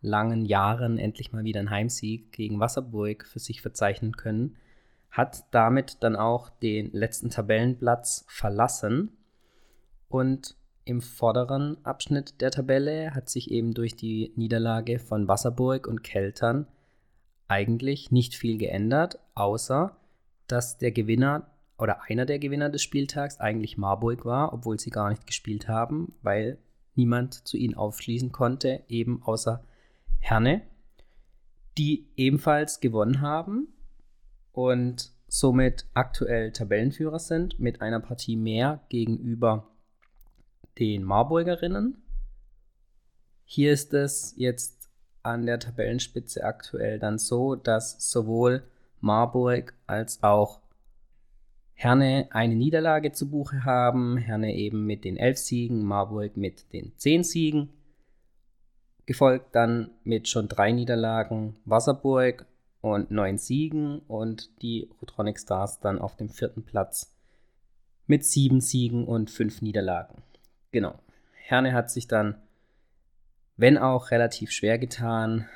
langen 0.01 0.45
Jahren 0.45 0.99
endlich 0.99 1.33
mal 1.33 1.45
wieder 1.45 1.61
einen 1.61 1.71
Heimsieg 1.71 2.33
gegen 2.33 2.61
Wasserburg 2.61 3.27
für 3.27 3.39
sich 3.39 3.63
verzeichnen 3.63 4.17
können. 4.17 4.57
Hat 5.11 5.45
damit 5.53 5.99
dann 6.01 6.17
auch 6.17 6.51
den 6.51 6.93
letzten 6.93 7.31
Tabellenplatz 7.31 8.25
verlassen 8.29 9.17
und 10.09 10.57
im 10.85 11.01
vorderen 11.01 11.85
Abschnitt 11.85 12.41
der 12.41 12.53
Tabelle 12.53 13.13
hat 13.13 13.29
sich 13.29 13.51
eben 13.51 13.75
durch 13.75 13.97
die 13.97 14.33
Niederlage 14.37 15.01
von 15.01 15.27
Wasserburg 15.27 15.89
und 15.89 16.05
Keltern 16.05 16.69
eigentlich 17.49 18.13
nicht 18.13 18.35
viel 18.35 18.57
geändert, 18.57 19.19
außer 19.35 19.97
dass 20.47 20.79
der 20.79 20.93
Gewinner 20.93 21.51
oder 21.79 22.03
einer 22.05 22.27
der 22.27 22.39
Gewinner 22.39 22.71
des 22.71 22.83
Spieltags 22.83 23.39
eigentlich 23.39 23.77
Marburg 23.77 24.25
war, 24.25 24.53
obwohl 24.53 24.79
sie 24.79 24.91
gar 24.91 25.11
nicht 25.11 25.27
gespielt 25.27 25.69
haben, 25.69 26.15
weil 26.23 26.59
niemand 26.95 27.47
zu 27.47 27.57
ihnen 27.57 27.75
aufschließen 27.75 28.33
konnte, 28.33 28.83
eben 28.89 29.23
außer 29.23 29.63
Herne, 30.19 30.63
die 31.77 32.09
ebenfalls 32.17 32.81
gewonnen 32.81 33.21
haben 33.21 33.69
und 34.53 35.13
somit 35.29 35.87
aktuell 35.93 36.53
Tabellenführer 36.53 37.19
sind 37.19 37.61
mit 37.61 37.83
einer 37.83 38.01
Partie 38.01 38.37
mehr 38.37 38.81
gegenüber 38.89 39.69
den 40.79 41.05
Marburgerinnen. 41.05 42.03
Hier 43.45 43.73
ist 43.73 43.93
es 43.93 44.35
jetzt 44.37 44.89
an 45.23 45.45
der 45.47 45.59
Tabellenspitze 45.59 46.45
aktuell 46.45 46.99
dann 46.99 47.19
so, 47.19 47.55
dass 47.55 48.11
sowohl 48.11 48.63
Marburg 49.01 49.75
als 49.87 50.23
auch 50.23 50.61
Herne 51.79 52.29
eine 52.31 52.57
Niederlage 52.57 53.13
zu 53.13 53.29
Buche 53.29 53.65
haben. 53.65 54.17
Herne 54.17 54.55
eben 54.55 54.87
mit 54.87 55.05
den 55.05 55.19
elf 55.19 55.37
Siegen, 55.37 55.85
Marburg 55.85 56.37
mit 56.39 56.73
den 56.73 56.93
zehn 56.97 57.23
Siegen. 57.23 57.69
Gefolgt 59.05 59.55
dann 59.55 59.91
mit 60.03 60.27
schon 60.27 60.49
drei 60.49 60.73
Niederlagen 60.73 61.55
Wasserburg 61.67 62.47
und 62.81 63.11
neun 63.11 63.37
Siegen 63.37 63.99
und 64.09 64.63
die 64.63 64.89
Rotronic 65.03 65.39
Stars 65.39 65.79
dann 65.79 65.99
auf 65.99 66.17
dem 66.17 66.31
vierten 66.31 66.65
Platz 66.65 67.15
mit 68.07 68.25
sieben 68.25 68.63
Siegen 68.63 69.05
und 69.05 69.31
fünf 69.31 69.61
Niederlagen. 69.61 70.23
Genau. 70.73 70.95
Herne 71.35 71.75
hat 71.75 71.91
sich 71.91 72.09
dann, 72.09 72.37
wenn 73.59 73.77
auch 73.77 74.11
relativ 74.11 74.51
schwer 74.51 74.79
getan, 74.79 75.47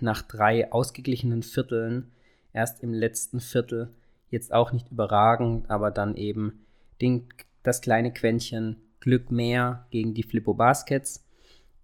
nach 0.00 0.22
drei 0.22 0.72
ausgeglichenen 0.72 1.44
Vierteln 1.44 2.10
erst 2.52 2.82
im 2.82 2.92
letzten 2.92 3.40
Viertel 3.40 3.90
Jetzt 4.30 4.52
auch 4.52 4.72
nicht 4.72 4.90
überragend, 4.90 5.70
aber 5.70 5.90
dann 5.90 6.16
eben 6.16 6.66
den, 7.00 7.28
das 7.62 7.80
kleine 7.80 8.12
Quäntchen 8.12 8.76
Glück 9.00 9.30
mehr 9.30 9.86
gegen 9.90 10.14
die 10.14 10.22
Flippo 10.22 10.54
Baskets 10.54 11.24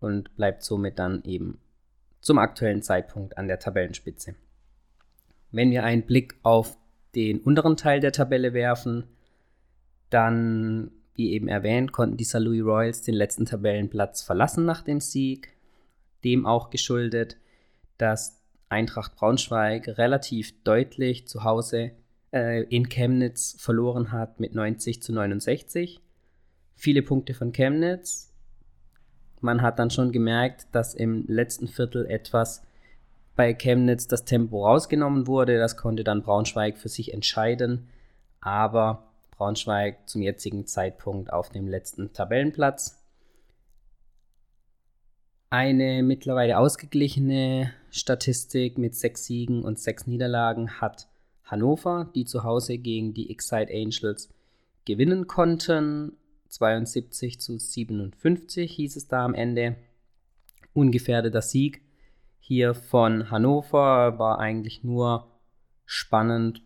und 0.00 0.34
bleibt 0.36 0.62
somit 0.62 0.98
dann 0.98 1.22
eben 1.24 1.58
zum 2.20 2.38
aktuellen 2.38 2.82
Zeitpunkt 2.82 3.38
an 3.38 3.48
der 3.48 3.58
Tabellenspitze. 3.58 4.34
Wenn 5.50 5.70
wir 5.70 5.84
einen 5.84 6.02
Blick 6.02 6.34
auf 6.42 6.76
den 7.14 7.40
unteren 7.40 7.76
Teil 7.76 8.00
der 8.00 8.12
Tabelle 8.12 8.54
werfen, 8.54 9.04
dann, 10.10 10.90
wie 11.14 11.32
eben 11.32 11.48
erwähnt, 11.48 11.92
konnten 11.92 12.16
die 12.16 12.24
St. 12.24 12.38
Louis 12.40 12.64
Royals 12.64 13.02
den 13.02 13.14
letzten 13.14 13.44
Tabellenplatz 13.44 14.22
verlassen 14.22 14.64
nach 14.64 14.82
dem 14.82 15.00
Sieg. 15.00 15.54
Dem 16.24 16.46
auch 16.46 16.70
geschuldet, 16.70 17.36
dass 17.98 18.40
Eintracht 18.68 19.16
Braunschweig 19.16 19.98
relativ 19.98 20.62
deutlich 20.64 21.26
zu 21.26 21.44
Hause 21.44 21.92
äh, 22.32 22.62
in 22.64 22.88
Chemnitz 22.88 23.56
verloren 23.58 24.12
hat 24.12 24.40
mit 24.40 24.54
90 24.54 25.02
zu 25.02 25.12
69. 25.12 26.00
Viele 26.74 27.02
Punkte 27.02 27.34
von 27.34 27.52
Chemnitz. 27.52 28.32
Man 29.40 29.62
hat 29.62 29.78
dann 29.78 29.90
schon 29.90 30.12
gemerkt, 30.12 30.66
dass 30.72 30.94
im 30.94 31.24
letzten 31.26 31.68
Viertel 31.68 32.06
etwas 32.06 32.62
bei 33.34 33.54
Chemnitz 33.54 34.06
das 34.06 34.24
Tempo 34.24 34.64
rausgenommen 34.66 35.26
wurde. 35.26 35.58
Das 35.58 35.76
konnte 35.76 36.04
dann 36.04 36.22
Braunschweig 36.22 36.78
für 36.78 36.88
sich 36.88 37.12
entscheiden. 37.12 37.88
Aber 38.40 39.08
Braunschweig 39.32 40.08
zum 40.08 40.22
jetzigen 40.22 40.66
Zeitpunkt 40.66 41.32
auf 41.32 41.50
dem 41.50 41.66
letzten 41.66 42.12
Tabellenplatz. 42.12 42.98
Eine 45.50 46.02
mittlerweile 46.02 46.58
ausgeglichene 46.58 47.72
Statistik 47.90 48.78
mit 48.78 48.94
sechs 48.94 49.26
Siegen 49.26 49.62
und 49.64 49.78
sechs 49.78 50.06
Niederlagen 50.06 50.80
hat 50.80 51.08
Hannover, 51.44 52.10
die 52.14 52.24
zu 52.24 52.44
Hause 52.44 52.78
gegen 52.78 53.14
die 53.14 53.30
Excite 53.30 53.72
Angels 53.72 54.28
gewinnen 54.84 55.26
konnten. 55.26 56.16
72 56.48 57.40
zu 57.40 57.58
57 57.58 58.70
hieß 58.70 58.96
es 58.96 59.08
da 59.08 59.24
am 59.24 59.34
Ende. 59.34 59.76
Ungefährdeter 60.74 61.42
Sieg 61.42 61.82
hier 62.40 62.74
von 62.74 63.30
Hannover 63.30 64.18
war 64.18 64.38
eigentlich 64.38 64.84
nur 64.84 65.28
spannend, 65.84 66.62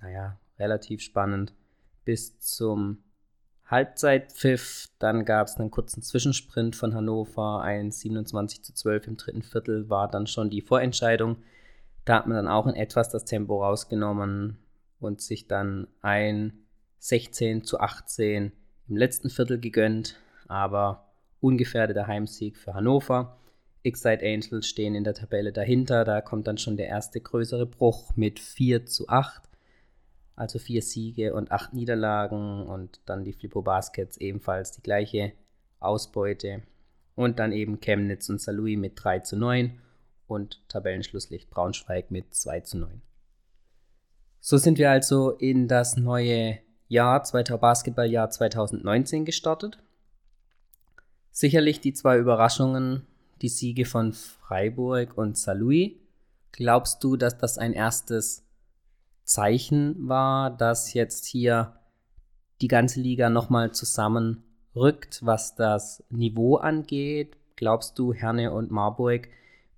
naja, 0.00 0.38
relativ 0.58 1.02
spannend 1.02 1.52
bis 2.04 2.38
zum 2.38 2.98
Halbzeitpfiff. 3.66 4.88
Dann 4.98 5.24
gab 5.24 5.48
es 5.48 5.56
einen 5.56 5.70
kurzen 5.70 6.02
Zwischensprint 6.02 6.76
von 6.76 6.94
Hannover. 6.94 7.60
Ein 7.62 7.90
27 7.90 8.62
zu 8.62 8.72
12 8.72 9.06
im 9.08 9.16
dritten 9.16 9.42
Viertel 9.42 9.90
war 9.90 10.08
dann 10.08 10.26
schon 10.26 10.50
die 10.50 10.62
Vorentscheidung. 10.62 11.36
Da 12.06 12.14
hat 12.14 12.28
man 12.28 12.36
dann 12.36 12.48
auch 12.48 12.66
in 12.66 12.76
etwas 12.76 13.10
das 13.10 13.24
Tempo 13.24 13.62
rausgenommen 13.62 14.58
und 15.00 15.20
sich 15.20 15.48
dann 15.48 15.88
ein 16.00 16.52
16 17.00 17.64
zu 17.64 17.80
18 17.80 18.52
im 18.88 18.96
letzten 18.96 19.28
Viertel 19.28 19.58
gegönnt, 19.58 20.16
aber 20.46 21.08
ungefährdeter 21.40 22.06
Heimsieg 22.06 22.56
für 22.56 22.74
Hannover. 22.74 23.36
Excite 23.82 24.24
Angels 24.24 24.68
stehen 24.68 24.94
in 24.94 25.02
der 25.02 25.14
Tabelle 25.14 25.52
dahinter, 25.52 26.04
da 26.04 26.20
kommt 26.20 26.46
dann 26.46 26.58
schon 26.58 26.76
der 26.76 26.86
erste 26.86 27.20
größere 27.20 27.66
Bruch 27.66 28.16
mit 28.16 28.38
4 28.38 28.86
zu 28.86 29.08
8, 29.08 29.42
also 30.36 30.60
vier 30.60 30.82
Siege 30.82 31.34
und 31.34 31.50
acht 31.50 31.74
Niederlagen 31.74 32.66
und 32.66 33.00
dann 33.06 33.24
die 33.24 33.32
Flippo 33.32 33.62
Baskets 33.62 34.16
ebenfalls 34.16 34.70
die 34.70 34.82
gleiche 34.82 35.32
Ausbeute. 35.80 36.62
Und 37.16 37.38
dann 37.38 37.50
eben 37.52 37.80
Chemnitz 37.80 38.28
und 38.28 38.40
Salui 38.40 38.76
mit 38.76 38.92
3 39.02 39.20
zu 39.20 39.36
9 39.36 39.80
und 40.26 40.60
Tabellenschlusslicht 40.68 41.50
Braunschweig 41.50 42.10
mit 42.10 42.34
2 42.34 42.60
zu 42.60 42.78
9. 42.78 43.02
So 44.40 44.58
sind 44.58 44.78
wir 44.78 44.90
also 44.90 45.30
in 45.32 45.68
das 45.68 45.96
neue 45.96 46.58
Jahr, 46.88 47.22
Basketballjahr 47.22 48.30
2019 48.30 49.24
gestartet. 49.24 49.78
Sicherlich 51.32 51.80
die 51.80 51.92
zwei 51.92 52.16
Überraschungen, 52.16 53.06
die 53.42 53.48
Siege 53.48 53.84
von 53.84 54.12
Freiburg 54.12 55.18
und 55.18 55.36
Saarlouis. 55.36 55.92
Glaubst 56.52 57.02
du, 57.04 57.16
dass 57.16 57.36
das 57.36 57.58
ein 57.58 57.72
erstes 57.72 58.44
Zeichen 59.24 60.08
war, 60.08 60.50
dass 60.50 60.94
jetzt 60.94 61.26
hier 61.26 61.74
die 62.60 62.68
ganze 62.68 63.00
Liga 63.00 63.28
nochmal 63.28 63.72
zusammenrückt, 63.72 65.20
was 65.22 65.56
das 65.56 66.04
Niveau 66.08 66.56
angeht? 66.56 67.36
Glaubst 67.56 67.98
du, 67.98 68.14
Herne 68.14 68.52
und 68.52 68.70
Marburg 68.70 69.28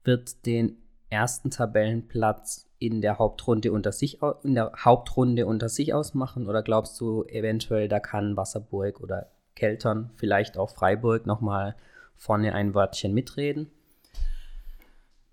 wird 0.09 0.47
den 0.47 0.79
ersten 1.11 1.51
Tabellenplatz 1.51 2.67
in 2.79 3.03
der 3.03 3.19
Hauptrunde 3.19 3.73
unter 3.73 3.93
sich 3.93 4.21
in 4.43 4.55
der 4.55 4.73
Hauptrunde 4.85 5.47
unter 5.47 5.69
sich 5.69 5.93
ausmachen 5.93 6.49
oder 6.49 6.63
glaubst 6.63 6.99
du 7.01 7.25
eventuell 7.25 7.89
da 7.89 8.01
kann 8.01 8.37
Wasserburg 8.37 9.01
oder 9.01 9.31
Keltern, 9.55 10.11
vielleicht 10.17 10.57
auch 10.57 10.71
Freiburg 10.71 11.27
nochmal 11.27 11.77
vorne 12.17 12.55
ein 12.55 12.75
Wörtchen 12.75 13.13
mitreden? 13.13 13.71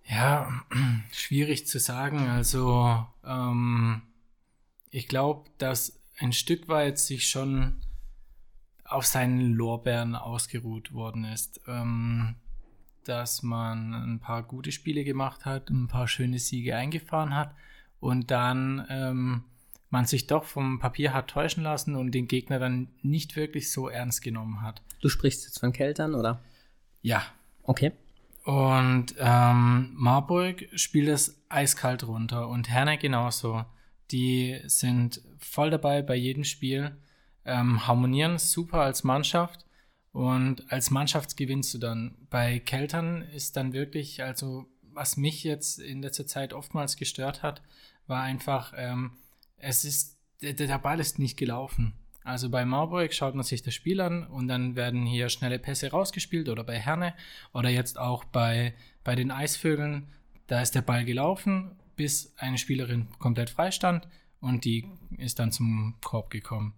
Ja, 0.03 0.49
schwierig 1.11 1.67
zu 1.67 1.79
sagen. 1.79 2.27
Also 2.29 3.05
ähm, 3.23 4.01
ich 4.89 5.07
glaube, 5.07 5.49
dass 5.57 6.01
ein 6.19 6.33
Stück 6.33 6.67
weit 6.67 6.99
sich 6.99 7.29
schon 7.29 7.79
auf 8.83 9.05
seinen 9.05 9.53
Lorbeeren 9.53 10.15
ausgeruht 10.15 10.93
worden 10.93 11.23
ist. 11.25 11.61
Ähm, 11.67 12.35
dass 13.07 13.43
man 13.43 13.93
ein 13.93 14.19
paar 14.19 14.43
gute 14.43 14.71
Spiele 14.71 15.03
gemacht 15.03 15.45
hat, 15.45 15.69
ein 15.69 15.87
paar 15.87 16.07
schöne 16.07 16.39
Siege 16.39 16.75
eingefahren 16.75 17.35
hat 17.35 17.55
und 17.99 18.31
dann 18.31 18.85
ähm, 18.89 19.43
man 19.89 20.05
sich 20.05 20.27
doch 20.27 20.43
vom 20.43 20.79
Papier 20.79 21.13
hat 21.13 21.29
täuschen 21.29 21.63
lassen 21.63 21.95
und 21.95 22.11
den 22.11 22.27
Gegner 22.27 22.59
dann 22.59 22.89
nicht 23.01 23.35
wirklich 23.35 23.71
so 23.71 23.87
ernst 23.87 24.21
genommen 24.21 24.61
hat. 24.61 24.81
Du 25.01 25.09
sprichst 25.09 25.45
jetzt 25.45 25.59
von 25.59 25.71
Keltern, 25.71 26.15
oder? 26.15 26.41
Ja. 27.01 27.23
Okay. 27.63 27.91
Und 28.43 29.15
ähm, 29.17 29.91
Marburg 29.95 30.67
spielt 30.75 31.09
es 31.09 31.41
eiskalt 31.49 32.05
runter 32.07 32.47
und 32.47 32.69
Herne 32.69 32.97
genauso. 32.97 33.65
Die 34.11 34.59
sind 34.65 35.21
voll 35.39 35.71
dabei 35.71 36.03
bei 36.03 36.15
jedem 36.15 36.43
Spiel, 36.43 36.95
ähm, 37.43 37.87
harmonieren 37.87 38.37
super 38.37 38.81
als 38.81 39.03
Mannschaft 39.03 39.64
und 40.15 40.71
als 40.71 40.91
Mannschaft 40.91 41.35
gewinnst 41.35 41.73
du 41.73 41.77
dann. 41.77 42.15
Bei 42.29 42.59
Keltern 42.59 43.21
ist 43.21 43.57
dann 43.57 43.73
wirklich, 43.73 44.23
also 44.23 44.65
was 44.93 45.17
mich 45.17 45.43
jetzt 45.43 45.77
in 45.77 46.01
letzter 46.01 46.25
Zeit 46.25 46.53
oftmals 46.53 46.95
gestört 46.95 47.43
hat, 47.43 47.61
war 48.07 48.21
einfach, 48.21 48.71
ähm, 48.77 49.11
es 49.57 49.83
ist, 49.83 50.17
der, 50.41 50.53
der 50.53 50.79
Ball 50.79 51.01
ist 51.01 51.19
nicht 51.19 51.35
gelaufen. 51.35 51.95
Also 52.23 52.49
bei 52.49 52.63
Marburg 52.63 53.13
schaut 53.13 53.35
man 53.35 53.43
sich 53.43 53.61
das 53.61 53.73
Spiel 53.73 53.99
an 53.99 54.25
und 54.25 54.47
dann 54.47 54.77
werden 54.77 55.05
hier 55.05 55.27
schnelle 55.27 55.59
Pässe 55.59 55.91
rausgespielt 55.91 56.47
oder 56.47 56.63
bei 56.63 56.79
Herne 56.79 57.13
oder 57.51 57.67
jetzt 57.67 57.99
auch 57.99 58.23
bei, 58.23 58.73
bei 59.03 59.15
den 59.15 59.31
Eisvögeln, 59.31 60.07
da 60.47 60.61
ist 60.61 60.75
der 60.75 60.81
Ball 60.81 61.03
gelaufen, 61.03 61.75
bis 61.97 62.33
eine 62.37 62.57
Spielerin 62.57 63.09
komplett 63.19 63.49
freistand 63.49 64.07
und 64.39 64.63
die 64.63 64.87
ist 65.17 65.39
dann 65.39 65.51
zum 65.51 65.95
Korb 66.01 66.29
gekommen. 66.29 66.73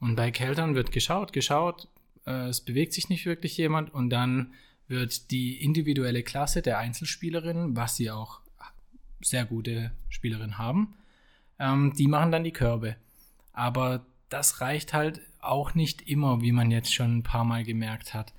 Und 0.00 0.16
bei 0.16 0.30
Keltern 0.30 0.74
wird 0.74 0.90
geschaut, 0.90 1.34
geschaut, 1.34 1.86
äh, 2.28 2.48
es 2.48 2.60
bewegt 2.60 2.92
sich 2.92 3.08
nicht 3.08 3.26
wirklich 3.26 3.56
jemand 3.56 3.92
und 3.92 4.10
dann 4.10 4.52
wird 4.86 5.30
die 5.30 5.62
individuelle 5.62 6.22
Klasse 6.22 6.62
der 6.62 6.78
Einzelspielerinnen, 6.78 7.76
was 7.76 7.96
sie 7.96 8.10
auch 8.10 8.40
sehr 9.20 9.44
gute 9.44 9.90
Spielerinnen 10.08 10.58
haben, 10.58 10.94
ähm, 11.58 11.92
die 11.96 12.08
machen 12.08 12.32
dann 12.32 12.44
die 12.44 12.52
Körbe. 12.52 12.96
Aber 13.52 14.06
das 14.28 14.60
reicht 14.60 14.94
halt 14.94 15.20
auch 15.40 15.74
nicht 15.74 16.02
immer, 16.02 16.40
wie 16.40 16.52
man 16.52 16.70
jetzt 16.70 16.94
schon 16.94 17.18
ein 17.18 17.22
paar 17.22 17.44
Mal 17.44 17.64
gemerkt 17.64 18.14
hat. 18.14 18.32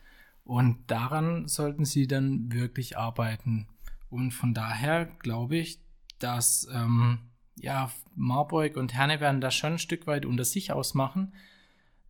Und 0.44 0.78
daran 0.88 1.48
sollten 1.48 1.86
sie 1.86 2.08
dann 2.08 2.52
wirklich 2.52 2.98
arbeiten. 2.98 3.68
Und 4.10 4.32
von 4.32 4.54
daher 4.54 5.06
glaube 5.06 5.58
ich, 5.58 5.80
dass 6.20 6.68
ähm, 6.74 7.20
ja, 7.56 7.92
Marburg 8.16 8.78
und 8.78 8.94
Herne 8.94 9.20
werden 9.20 9.42
das 9.42 9.56
schon 9.56 9.74
ein 9.74 9.80
Stück 9.80 10.08
weit 10.08 10.26
unter 10.26 10.46
sich 10.46 10.72
ausmachen. 10.72 11.34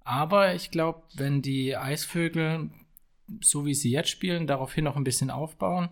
Aber 0.09 0.55
ich 0.55 0.71
glaube, 0.71 1.03
wenn 1.13 1.43
die 1.43 1.77
Eisvögel, 1.77 2.71
so 3.41 3.67
wie 3.67 3.75
sie 3.75 3.91
jetzt 3.91 4.09
spielen, 4.09 4.47
daraufhin 4.47 4.85
noch 4.85 4.95
ein 4.95 5.03
bisschen 5.03 5.29
aufbauen, 5.29 5.89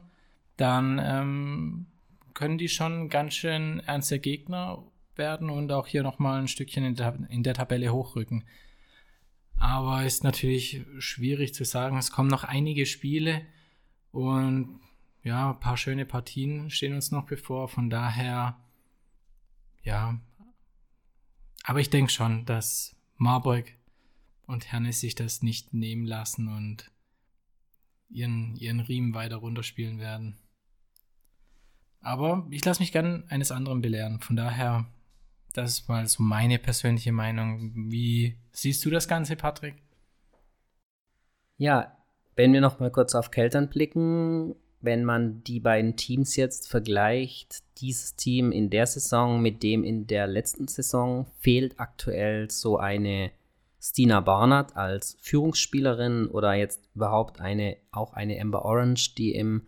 dann 0.56 1.00
ähm, 1.00 1.86
können 2.34 2.58
die 2.58 2.68
schon 2.68 3.10
ganz 3.10 3.36
schön 3.36 3.80
ernster 3.82 4.18
Gegner 4.18 4.82
werden 5.18 5.52
und 5.52 5.72
auch 5.72 5.86
hier 5.86 6.02
nochmal 6.02 6.42
ein 6.42 6.48
Stückchen 6.48 6.84
in 6.84 6.96
der, 6.96 7.16
in 7.30 7.44
der 7.44 7.54
Tabelle 7.54 7.94
hochrücken. 7.94 8.44
Aber 9.56 10.04
ist 10.04 10.24
natürlich 10.24 10.82
schwierig 10.98 11.54
zu 11.54 11.64
sagen. 11.64 11.96
Es 12.00 12.10
kommen 12.10 12.30
noch 12.30 12.44
einige 12.44 12.88
Spiele 12.88 13.46
und 14.12 14.80
ja, 15.22 15.52
ein 15.52 15.60
paar 15.60 15.78
schöne 15.78 16.08
Partien 16.08 16.72
stehen 16.72 16.96
uns 16.96 17.12
noch 17.12 17.28
bevor. 17.28 17.68
Von 17.68 17.92
daher, 17.92 18.58
ja. 19.84 20.20
Aber 21.64 21.80
ich 21.82 21.92
denke 21.92 22.12
schon, 22.12 22.46
dass 22.46 22.96
Marburg 23.18 23.77
und 24.48 24.72
Hernes 24.72 25.02
sich 25.02 25.14
das 25.14 25.44
nicht 25.44 25.74
nehmen 25.74 26.06
lassen 26.06 26.48
und 26.48 26.90
ihren, 28.10 28.56
ihren 28.56 28.80
Riemen 28.80 29.14
weiter 29.14 29.38
runterspielen 29.38 30.00
werden. 30.00 30.38
Aber 32.00 32.48
ich 32.50 32.64
lasse 32.64 32.82
mich 32.82 32.92
gern 32.92 33.26
eines 33.30 33.52
anderen 33.52 33.82
belehren. 33.82 34.22
Von 34.22 34.36
daher, 34.36 34.86
das 35.54 35.72
ist 35.72 35.90
mal 35.90 36.08
so 36.08 36.24
meine 36.24 36.58
persönliche 36.58 37.12
Meinung. 37.12 37.74
Wie 37.92 38.38
siehst 38.52 38.86
du 38.86 38.90
das 38.90 39.08
Ganze, 39.08 39.36
Patrick? 39.36 39.76
Ja, 41.58 41.98
wenn 42.36 42.54
wir 42.54 42.62
noch 42.62 42.80
mal 42.80 42.92
kurz 42.92 43.16
auf 43.16 43.32
Keltern 43.32 43.68
blicken, 43.70 44.56
wenn 44.80 45.04
man 45.04 45.44
die 45.44 45.60
beiden 45.60 45.96
Teams 45.96 46.36
jetzt 46.36 46.70
vergleicht, 46.70 47.64
dieses 47.80 48.16
Team 48.16 48.52
in 48.52 48.70
der 48.70 48.86
Saison 48.86 49.42
mit 49.42 49.64
dem 49.64 49.84
in 49.84 50.06
der 50.06 50.28
letzten 50.28 50.68
Saison, 50.68 51.26
fehlt 51.40 51.80
aktuell 51.80 52.50
so 52.52 52.78
eine 52.78 53.32
Stina 53.90 54.20
Barnard 54.20 54.76
als 54.76 55.18
Führungsspielerin 55.22 56.28
oder 56.28 56.54
jetzt 56.54 56.90
überhaupt 56.94 57.40
eine, 57.40 57.78
auch 57.92 58.14
eine 58.14 58.40
Amber 58.42 58.66
Orange, 58.66 59.16
die 59.16 59.34
im 59.34 59.68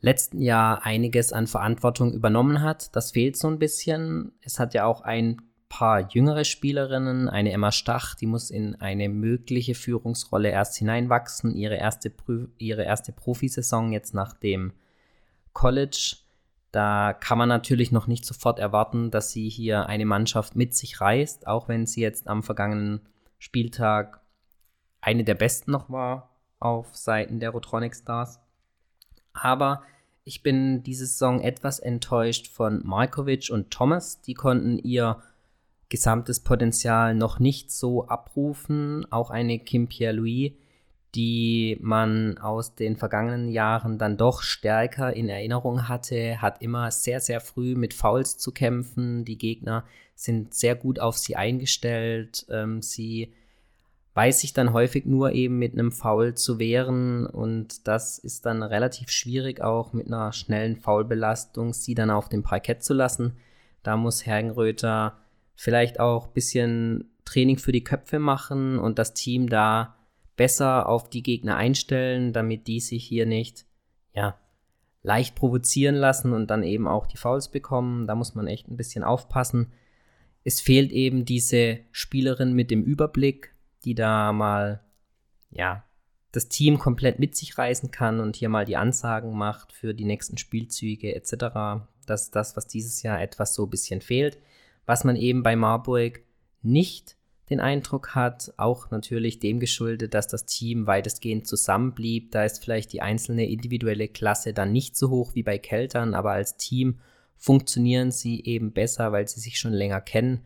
letzten 0.00 0.40
Jahr 0.40 0.84
einiges 0.84 1.32
an 1.32 1.48
Verantwortung 1.48 2.12
übernommen 2.12 2.62
hat. 2.62 2.94
Das 2.94 3.10
fehlt 3.10 3.36
so 3.36 3.48
ein 3.48 3.58
bisschen. 3.58 4.32
Es 4.40 4.60
hat 4.60 4.72
ja 4.72 4.84
auch 4.84 5.00
ein 5.00 5.42
paar 5.68 6.08
jüngere 6.12 6.44
Spielerinnen, 6.44 7.28
eine 7.28 7.50
Emma 7.50 7.72
Stach, 7.72 8.14
die 8.14 8.26
muss 8.26 8.50
in 8.50 8.76
eine 8.76 9.08
mögliche 9.08 9.74
Führungsrolle 9.74 10.50
erst 10.50 10.76
hineinwachsen, 10.76 11.56
ihre 11.56 11.76
erste, 11.76 12.12
ihre 12.56 12.84
erste 12.84 13.12
Profisaison 13.12 13.92
jetzt 13.92 14.14
nach 14.14 14.32
dem 14.32 14.72
College. 15.52 16.16
Da 16.78 17.12
kann 17.12 17.38
man 17.38 17.48
natürlich 17.48 17.90
noch 17.90 18.06
nicht 18.06 18.24
sofort 18.24 18.60
erwarten, 18.60 19.10
dass 19.10 19.32
sie 19.32 19.48
hier 19.48 19.86
eine 19.88 20.06
Mannschaft 20.06 20.54
mit 20.54 20.76
sich 20.76 21.00
reißt, 21.00 21.48
auch 21.48 21.66
wenn 21.66 21.86
sie 21.86 22.00
jetzt 22.00 22.28
am 22.28 22.44
vergangenen 22.44 23.00
Spieltag 23.40 24.20
eine 25.00 25.24
der 25.24 25.34
besten 25.34 25.72
noch 25.72 25.90
war 25.90 26.30
auf 26.60 26.94
Seiten 26.94 27.40
der 27.40 27.50
Rotronic 27.50 27.96
Stars. 27.96 28.38
Aber 29.32 29.82
ich 30.22 30.44
bin 30.44 30.84
diese 30.84 31.06
Saison 31.06 31.40
etwas 31.40 31.80
enttäuscht 31.80 32.46
von 32.46 32.86
Markovic 32.86 33.50
und 33.50 33.72
Thomas. 33.72 34.20
Die 34.20 34.34
konnten 34.34 34.78
ihr 34.78 35.20
gesamtes 35.88 36.38
Potenzial 36.38 37.12
noch 37.16 37.40
nicht 37.40 37.72
so 37.72 38.06
abrufen. 38.06 39.04
Auch 39.10 39.30
eine 39.30 39.58
Kim 39.58 39.88
Pierre-Louis 39.88 40.52
die 41.14 41.78
man 41.80 42.38
aus 42.38 42.74
den 42.74 42.96
vergangenen 42.96 43.48
Jahren 43.48 43.98
dann 43.98 44.16
doch 44.16 44.42
stärker 44.42 45.14
in 45.14 45.28
Erinnerung 45.28 45.88
hatte, 45.88 46.42
hat 46.42 46.60
immer 46.60 46.90
sehr, 46.90 47.20
sehr 47.20 47.40
früh 47.40 47.74
mit 47.74 47.94
Fouls 47.94 48.36
zu 48.36 48.52
kämpfen. 48.52 49.24
Die 49.24 49.38
Gegner 49.38 49.84
sind 50.14 50.52
sehr 50.52 50.74
gut 50.74 51.00
auf 51.00 51.16
sie 51.16 51.36
eingestellt. 51.36 52.46
Ähm, 52.50 52.82
sie 52.82 53.32
weiß 54.14 54.40
sich 54.40 54.52
dann 54.52 54.72
häufig 54.72 55.06
nur 55.06 55.32
eben 55.32 55.58
mit 55.58 55.74
einem 55.74 55.92
Foul 55.92 56.34
zu 56.34 56.58
wehren 56.58 57.24
und 57.24 57.86
das 57.86 58.18
ist 58.18 58.46
dann 58.46 58.64
relativ 58.64 59.10
schwierig 59.10 59.60
auch 59.60 59.92
mit 59.92 60.08
einer 60.08 60.32
schnellen 60.32 60.76
Foulbelastung 60.76 61.72
sie 61.72 61.94
dann 61.94 62.10
auf 62.10 62.28
dem 62.28 62.42
Parkett 62.42 62.82
zu 62.82 62.94
lassen. 62.94 63.36
Da 63.84 63.96
muss 63.96 64.26
Hergenröter 64.26 65.16
vielleicht 65.54 66.00
auch 66.00 66.26
ein 66.26 66.32
bisschen 66.32 67.10
Training 67.24 67.58
für 67.58 67.72
die 67.72 67.84
Köpfe 67.84 68.18
machen 68.18 68.78
und 68.78 68.98
das 68.98 69.14
Team 69.14 69.48
da 69.48 69.94
besser 70.38 70.88
auf 70.88 71.10
die 71.10 71.22
Gegner 71.22 71.56
einstellen, 71.56 72.32
damit 72.32 72.66
die 72.66 72.80
sich 72.80 73.04
hier 73.04 73.26
nicht, 73.26 73.66
ja, 74.14 74.38
leicht 75.02 75.34
provozieren 75.34 75.94
lassen 75.94 76.32
und 76.32 76.48
dann 76.48 76.62
eben 76.62 76.88
auch 76.88 77.06
die 77.06 77.18
Fouls 77.18 77.50
bekommen. 77.50 78.06
Da 78.06 78.14
muss 78.14 78.34
man 78.34 78.46
echt 78.46 78.68
ein 78.68 78.78
bisschen 78.78 79.04
aufpassen. 79.04 79.72
Es 80.44 80.62
fehlt 80.62 80.92
eben 80.92 81.26
diese 81.26 81.80
Spielerin 81.92 82.54
mit 82.54 82.70
dem 82.70 82.82
Überblick, 82.82 83.54
die 83.84 83.94
da 83.94 84.32
mal, 84.32 84.82
ja, 85.50 85.84
das 86.32 86.48
Team 86.48 86.78
komplett 86.78 87.18
mit 87.18 87.36
sich 87.36 87.56
reißen 87.58 87.90
kann 87.90 88.20
und 88.20 88.36
hier 88.36 88.48
mal 88.48 88.64
die 88.64 88.76
Ansagen 88.76 89.36
macht 89.36 89.72
für 89.72 89.94
die 89.94 90.04
nächsten 90.04 90.38
Spielzüge 90.38 91.14
etc. 91.14 91.82
Das 92.06 92.24
ist 92.24 92.36
das, 92.36 92.56
was 92.56 92.66
dieses 92.66 93.02
Jahr 93.02 93.20
etwas 93.20 93.54
so 93.54 93.64
ein 93.64 93.70
bisschen 93.70 94.00
fehlt. 94.00 94.38
Was 94.86 95.04
man 95.04 95.16
eben 95.16 95.42
bei 95.42 95.56
Marburg 95.56 96.20
nicht 96.62 97.17
den 97.50 97.60
Eindruck 97.60 98.14
hat, 98.14 98.52
auch 98.56 98.90
natürlich 98.90 99.38
dem 99.38 99.60
geschuldet, 99.60 100.14
dass 100.14 100.28
das 100.28 100.44
Team 100.44 100.86
weitestgehend 100.86 101.46
zusammenblieb. 101.46 102.30
Da 102.32 102.44
ist 102.44 102.62
vielleicht 102.62 102.92
die 102.92 103.00
einzelne 103.00 103.48
individuelle 103.48 104.08
Klasse 104.08 104.52
dann 104.52 104.72
nicht 104.72 104.96
so 104.96 105.08
hoch 105.08 105.34
wie 105.34 105.42
bei 105.42 105.58
Keltern, 105.58 106.14
aber 106.14 106.32
als 106.32 106.56
Team 106.56 106.98
funktionieren 107.36 108.10
sie 108.10 108.44
eben 108.44 108.72
besser, 108.72 109.12
weil 109.12 109.26
sie 109.28 109.40
sich 109.40 109.58
schon 109.58 109.72
länger 109.72 110.00
kennen. 110.00 110.44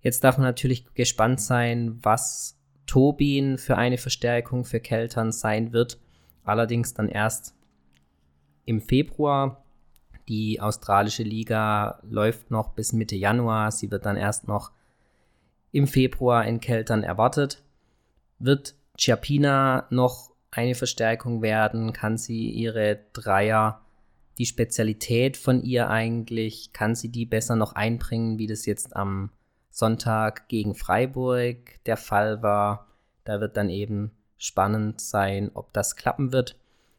Jetzt 0.00 0.24
darf 0.24 0.36
man 0.36 0.46
natürlich 0.46 0.92
gespannt 0.94 1.40
sein, 1.40 1.98
was 2.02 2.58
Tobin 2.86 3.56
für 3.58 3.76
eine 3.76 3.98
Verstärkung 3.98 4.64
für 4.64 4.80
Keltern 4.80 5.32
sein 5.32 5.72
wird. 5.72 5.98
Allerdings 6.42 6.94
dann 6.94 7.08
erst 7.08 7.54
im 8.64 8.80
Februar. 8.80 9.64
Die 10.28 10.60
australische 10.60 11.22
Liga 11.22 12.00
läuft 12.02 12.50
noch 12.50 12.70
bis 12.70 12.92
Mitte 12.92 13.16
Januar. 13.16 13.70
Sie 13.70 13.90
wird 13.90 14.06
dann 14.06 14.16
erst 14.16 14.48
noch 14.48 14.72
im 15.72 15.86
Februar 15.86 16.44
in 16.44 16.60
Keltern 16.60 17.02
erwartet. 17.02 17.62
Wird 18.38 18.74
Chiapina 18.96 19.86
noch 19.90 20.30
eine 20.50 20.74
Verstärkung 20.74 21.42
werden? 21.42 21.92
Kann 21.92 22.18
sie 22.18 22.50
ihre 22.50 22.98
Dreier, 23.12 23.80
die 24.38 24.46
Spezialität 24.46 25.36
von 25.36 25.62
ihr 25.62 25.90
eigentlich, 25.90 26.72
kann 26.72 26.94
sie 26.94 27.10
die 27.10 27.26
besser 27.26 27.56
noch 27.56 27.74
einbringen, 27.74 28.38
wie 28.38 28.46
das 28.46 28.66
jetzt 28.66 28.96
am 28.96 29.30
Sonntag 29.70 30.48
gegen 30.48 30.74
Freiburg 30.74 31.82
der 31.86 31.96
Fall 31.96 32.42
war? 32.42 32.88
Da 33.24 33.40
wird 33.40 33.56
dann 33.56 33.70
eben 33.70 34.12
spannend 34.38 35.00
sein, 35.00 35.50
ob 35.54 35.72
das 35.72 35.96
klappen 35.96 36.32
wird. 36.32 36.56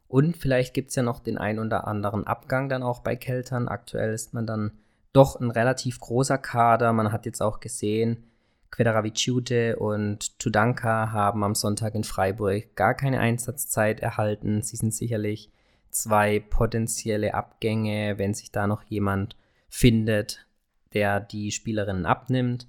Und 0.07 0.37
vielleicht 0.37 0.73
gibt 0.73 0.89
es 0.89 0.95
ja 0.95 1.03
noch 1.03 1.19
den 1.19 1.37
ein 1.37 1.57
oder 1.57 1.87
anderen 1.87 2.27
Abgang 2.27 2.69
dann 2.69 2.83
auch 2.83 2.99
bei 2.99 3.15
Keltern. 3.15 3.67
Aktuell 3.67 4.13
ist 4.13 4.33
man 4.33 4.45
dann 4.45 4.71
doch 5.13 5.39
ein 5.39 5.51
relativ 5.51 5.99
großer 5.99 6.37
Kader. 6.37 6.93
Man 6.93 7.11
hat 7.11 7.25
jetzt 7.25 7.41
auch 7.41 7.59
gesehen, 7.59 8.30
Quedaraviciute 8.71 9.75
und 9.75 10.39
Tudanka 10.39 11.11
haben 11.11 11.43
am 11.43 11.55
Sonntag 11.55 11.93
in 11.93 12.03
Freiburg 12.03 12.75
gar 12.75 12.93
keine 12.93 13.19
Einsatzzeit 13.19 13.99
erhalten. 13.99 14.61
Sie 14.61 14.77
sind 14.77 14.93
sicherlich 14.93 15.51
zwei 15.89 16.39
potenzielle 16.39 17.33
Abgänge, 17.33 18.17
wenn 18.17 18.33
sich 18.33 18.51
da 18.51 18.67
noch 18.67 18.83
jemand 18.83 19.35
findet, 19.69 20.47
der 20.93 21.19
die 21.19 21.51
Spielerinnen 21.51 22.05
abnimmt. 22.05 22.67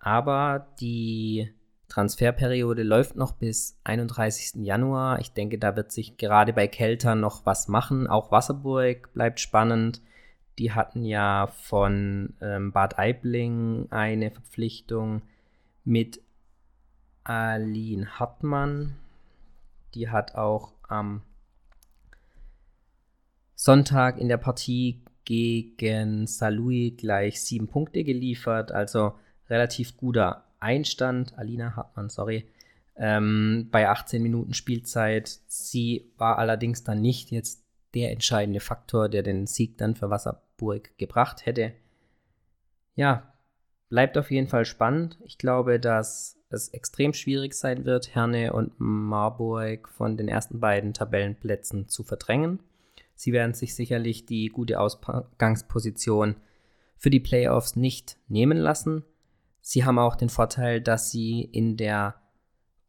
Aber 0.00 0.68
die 0.80 1.52
Transferperiode 1.88 2.82
läuft 2.82 3.16
noch 3.16 3.32
bis 3.32 3.78
31. 3.84 4.62
Januar. 4.64 5.20
Ich 5.20 5.32
denke, 5.32 5.58
da 5.58 5.74
wird 5.76 5.90
sich 5.90 6.18
gerade 6.18 6.52
bei 6.52 6.68
Keltern 6.68 7.20
noch 7.20 7.46
was 7.46 7.68
machen. 7.68 8.06
Auch 8.06 8.30
Wasserburg 8.30 9.12
bleibt 9.14 9.40
spannend. 9.40 10.02
Die 10.58 10.72
hatten 10.72 11.04
ja 11.04 11.46
von 11.46 12.34
ähm, 12.40 12.72
Bad 12.72 12.98
Aibling 12.98 13.86
eine 13.90 14.30
Verpflichtung 14.30 15.22
mit 15.84 16.20
Aline 17.22 18.18
Hartmann. 18.18 18.96
Die 19.94 20.10
hat 20.10 20.34
auch 20.34 20.72
am 20.88 21.22
Sonntag 23.54 24.18
in 24.18 24.28
der 24.28 24.36
Partie 24.36 25.02
gegen 25.24 26.26
Salui 26.26 26.92
gleich 26.96 27.40
sieben 27.42 27.68
Punkte 27.68 28.02
geliefert. 28.02 28.72
Also 28.72 29.14
relativ 29.48 29.96
guter 29.96 30.44
Einstand. 30.58 31.38
Alina 31.38 31.76
Hartmann, 31.76 32.08
sorry. 32.08 32.48
Ähm, 32.96 33.68
bei 33.70 33.88
18 33.88 34.22
Minuten 34.22 34.54
Spielzeit. 34.54 35.28
Sie 35.46 36.10
war 36.16 36.38
allerdings 36.38 36.82
dann 36.82 37.00
nicht 37.00 37.30
jetzt 37.30 37.62
der 37.94 38.10
entscheidende 38.10 38.60
Faktor, 38.60 39.08
der 39.08 39.22
den 39.22 39.46
Sieg 39.46 39.78
dann 39.78 39.94
für 39.94 40.10
Wasserburg 40.58 40.96
gebracht 40.98 41.46
hätte. 41.46 41.72
Ja, 42.94 43.32
bleibt 43.88 44.18
auf 44.18 44.30
jeden 44.30 44.48
Fall 44.48 44.64
spannend. 44.64 45.18
Ich 45.24 45.38
glaube, 45.38 45.78
dass 45.80 46.36
es 46.50 46.68
extrem 46.70 47.12
schwierig 47.12 47.54
sein 47.54 47.84
wird, 47.84 48.14
Herne 48.14 48.52
und 48.52 48.72
Marburg 48.78 49.88
von 49.88 50.16
den 50.16 50.28
ersten 50.28 50.60
beiden 50.60 50.94
Tabellenplätzen 50.94 51.88
zu 51.88 52.02
verdrängen. 52.02 52.60
Sie 53.14 53.32
werden 53.32 53.54
sich 53.54 53.74
sicherlich 53.74 54.26
die 54.26 54.48
gute 54.48 54.80
Ausgangsposition 54.80 56.36
für 56.96 57.10
die 57.10 57.20
Playoffs 57.20 57.76
nicht 57.76 58.16
nehmen 58.28 58.58
lassen. 58.58 59.04
Sie 59.60 59.84
haben 59.84 59.98
auch 59.98 60.16
den 60.16 60.28
Vorteil, 60.28 60.80
dass 60.80 61.10
sie 61.10 61.42
in 61.42 61.76
der 61.76 62.14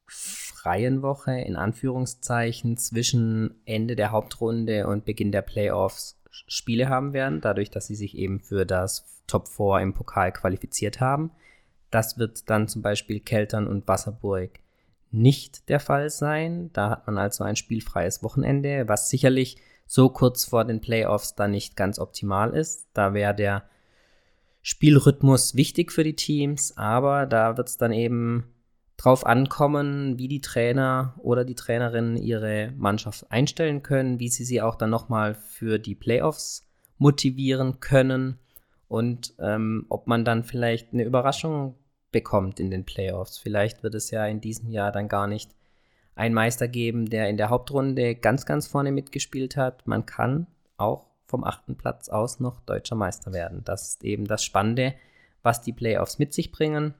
freien 0.06 1.02
Woche 1.02 1.40
in 1.40 1.56
Anführungszeichen 1.56 2.78
zwischen 2.78 3.62
Ende 3.66 3.96
der 3.96 4.12
Hauptrunde 4.12 4.88
und 4.88 5.06
Beginn 5.06 5.32
der 5.32 5.42
Playoffs 5.42 6.19
Spiele 6.30 6.90
haben 6.90 7.14
werden, 7.14 7.42
dadurch, 7.42 7.70
dass 7.70 7.88
sie 7.88 7.96
sich 7.96 8.18
eben 8.18 8.40
für 8.40 8.66
das 8.66 9.06
Top 9.28 9.48
4 9.48 9.80
im 9.82 9.94
Pokal 9.94 10.32
qualifiziert 10.32 11.00
haben. 11.00 11.32
Das 11.92 12.18
wird 12.18 12.50
dann 12.50 12.68
zum 12.68 12.82
Beispiel 12.82 13.20
Keltern 13.20 13.68
und 13.68 13.88
Wasserburg 13.88 14.60
nicht 15.12 15.70
der 15.70 15.80
Fall 15.80 16.10
sein. 16.10 16.72
Da 16.74 16.90
hat 16.90 17.08
man 17.08 17.18
also 17.18 17.44
ein 17.44 17.56
spielfreies 17.56 18.22
Wochenende, 18.22 18.88
was 18.88 19.10
sicherlich 19.10 19.58
so 19.88 20.10
kurz 20.10 20.46
vor 20.46 20.66
den 20.66 20.82
Playoffs 20.82 21.36
dann 21.36 21.52
nicht 21.52 21.76
ganz 21.76 21.98
optimal 21.98 22.52
ist. 22.56 22.88
Da 22.94 23.14
wäre 23.14 23.34
der 23.34 23.64
Spielrhythmus 24.62 25.56
wichtig 25.56 25.92
für 25.92 26.04
die 26.04 26.16
Teams, 26.16 26.78
aber 26.78 27.26
da 27.26 27.58
wird 27.58 27.70
es 27.70 27.78
dann 27.78 27.92
eben 27.92 28.54
drauf 29.00 29.26
ankommen, 29.26 30.20
wie 30.20 30.28
die 30.28 30.42
Trainer 30.42 31.16
oder 31.20 31.46
die 31.46 31.56
Trainerinnen 31.56 32.18
ihre 32.18 32.74
Mannschaft 32.78 33.32
einstellen 33.32 33.82
können, 33.82 34.20
wie 34.20 34.28
sie 34.28 34.44
sie 34.44 34.62
auch 34.62 34.76
dann 34.76 34.90
nochmal 34.90 35.36
für 35.36 35.80
die 35.80 35.96
Playoffs 35.96 36.68
motivieren 36.98 37.80
können 37.80 38.40
und 38.90 39.34
ähm, 39.40 39.86
ob 39.88 40.08
man 40.08 40.26
dann 40.26 40.44
vielleicht 40.44 40.92
eine 40.94 41.06
Überraschung 41.06 41.76
bekommt 42.12 42.60
in 42.60 42.72
den 42.72 42.84
Playoffs. 42.84 43.38
Vielleicht 43.38 43.84
wird 43.84 43.96
es 43.96 44.12
ja 44.12 44.26
in 44.26 44.42
diesem 44.42 44.70
Jahr 44.70 44.92
dann 44.92 45.08
gar 45.08 45.28
nicht 45.28 45.56
einen 46.16 46.36
Meister 46.36 46.68
geben, 46.68 47.10
der 47.10 47.30
in 47.30 47.38
der 47.38 47.50
Hauptrunde 47.50 48.16
ganz, 48.16 48.46
ganz 48.46 48.68
vorne 48.68 48.92
mitgespielt 48.92 49.56
hat. 49.56 49.88
Man 49.88 50.06
kann 50.06 50.48
auch 50.76 51.06
vom 51.26 51.46
achten 51.46 51.78
Platz 51.78 52.10
aus 52.10 52.42
noch 52.42 52.60
deutscher 52.62 52.96
Meister 52.96 53.32
werden. 53.32 53.62
Das 53.64 53.88
ist 53.90 54.04
eben 54.04 54.28
das 54.28 54.44
Spannende, 54.44 54.94
was 55.42 55.62
die 55.62 55.72
Playoffs 55.72 56.20
mit 56.20 56.34
sich 56.34 56.52
bringen. 56.52 56.96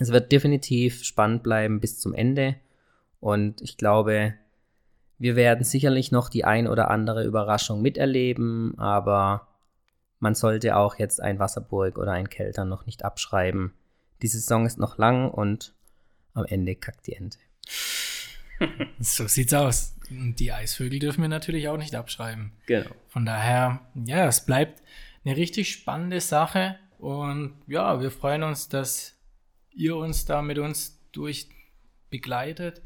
Es 0.00 0.10
wird 0.10 0.32
definitiv 0.32 1.04
spannend 1.04 1.42
bleiben 1.42 1.78
bis 1.78 2.00
zum 2.00 2.14
Ende. 2.14 2.56
Und 3.20 3.60
ich 3.60 3.76
glaube, 3.76 4.34
wir 5.18 5.36
werden 5.36 5.62
sicherlich 5.62 6.10
noch 6.10 6.30
die 6.30 6.44
ein 6.44 6.66
oder 6.66 6.90
andere 6.90 7.24
Überraschung 7.24 7.82
miterleben, 7.82 8.78
aber 8.78 9.46
man 10.18 10.34
sollte 10.34 10.76
auch 10.76 10.98
jetzt 10.98 11.20
ein 11.20 11.38
Wasserburg 11.38 11.98
oder 11.98 12.12
ein 12.12 12.30
Kelter 12.30 12.64
noch 12.64 12.86
nicht 12.86 13.04
abschreiben. 13.04 13.74
Die 14.22 14.28
Saison 14.28 14.64
ist 14.64 14.78
noch 14.78 14.96
lang 14.96 15.30
und 15.30 15.74
am 16.32 16.46
Ende 16.46 16.76
kackt 16.76 17.06
die 17.06 17.12
Ente. 17.12 17.38
so 19.00 19.28
sieht's 19.28 19.52
aus. 19.52 19.96
Und 20.08 20.40
die 20.40 20.50
Eisvögel 20.50 20.98
dürfen 20.98 21.20
wir 21.20 21.28
natürlich 21.28 21.68
auch 21.68 21.76
nicht 21.76 21.94
abschreiben. 21.94 22.52
Genau. 22.64 22.90
Von 23.08 23.26
daher, 23.26 23.80
ja, 23.94 24.26
es 24.26 24.46
bleibt 24.46 24.82
eine 25.26 25.36
richtig 25.36 25.70
spannende 25.70 26.22
Sache. 26.22 26.76
Und 26.98 27.54
ja, 27.66 28.00
wir 28.00 28.10
freuen 28.10 28.42
uns, 28.42 28.70
dass 28.70 29.19
ihr 29.80 29.96
uns 29.96 30.26
da 30.26 30.42
mit 30.42 30.58
uns 30.58 31.00
durch 31.10 31.48
begleitet. 32.10 32.82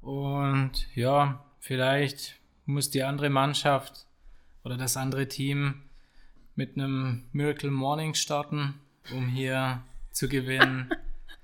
Und 0.00 0.86
ja, 0.94 1.44
vielleicht 1.58 2.36
muss 2.64 2.90
die 2.90 3.02
andere 3.02 3.28
Mannschaft 3.28 4.06
oder 4.62 4.76
das 4.76 4.96
andere 4.96 5.28
Team 5.28 5.82
mit 6.54 6.76
einem 6.76 7.24
Miracle 7.32 7.70
Morning 7.70 8.14
starten, 8.14 8.74
um 9.12 9.28
hier 9.28 9.82
zu 10.12 10.28
gewinnen. 10.28 10.90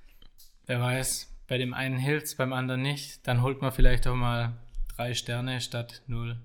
Wer 0.66 0.80
weiß, 0.80 1.34
bei 1.48 1.58
dem 1.58 1.74
einen 1.74 1.98
hilft 1.98 2.26
es, 2.26 2.34
beim 2.36 2.52
anderen 2.52 2.82
nicht. 2.82 3.26
Dann 3.26 3.42
holt 3.42 3.60
man 3.60 3.72
vielleicht 3.72 4.06
auch 4.06 4.14
mal 4.14 4.58
drei 4.94 5.14
Sterne 5.14 5.60
statt 5.60 6.02
null. 6.06 6.36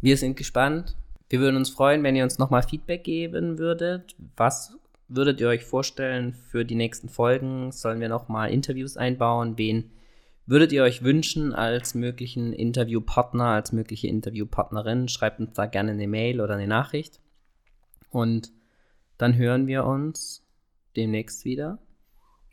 Wir 0.00 0.16
sind 0.16 0.36
gespannt. 0.36 0.96
Wir 1.28 1.40
würden 1.40 1.56
uns 1.56 1.68
freuen, 1.68 2.02
wenn 2.04 2.16
ihr 2.16 2.24
uns 2.24 2.38
nochmal 2.38 2.62
Feedback 2.62 3.04
geben 3.04 3.58
würdet. 3.58 4.14
Was 4.36 4.77
würdet 5.08 5.40
ihr 5.40 5.48
euch 5.48 5.64
vorstellen 5.64 6.34
für 6.34 6.64
die 6.64 6.74
nächsten 6.74 7.08
Folgen? 7.08 7.72
Sollen 7.72 8.00
wir 8.00 8.08
nochmal 8.08 8.50
Interviews 8.50 8.96
einbauen? 8.96 9.58
Wen 9.58 9.90
würdet 10.46 10.72
ihr 10.72 10.82
euch 10.82 11.02
wünschen 11.02 11.54
als 11.54 11.94
möglichen 11.94 12.52
Interviewpartner, 12.52 13.46
als 13.46 13.72
mögliche 13.72 14.08
Interviewpartnerin? 14.08 15.08
Schreibt 15.08 15.40
uns 15.40 15.54
da 15.54 15.66
gerne 15.66 15.92
eine 15.92 16.08
Mail 16.08 16.40
oder 16.40 16.54
eine 16.54 16.66
Nachricht. 16.66 17.20
Und 18.10 18.52
dann 19.16 19.36
hören 19.36 19.66
wir 19.66 19.84
uns 19.84 20.46
demnächst 20.96 21.44
wieder. 21.44 21.78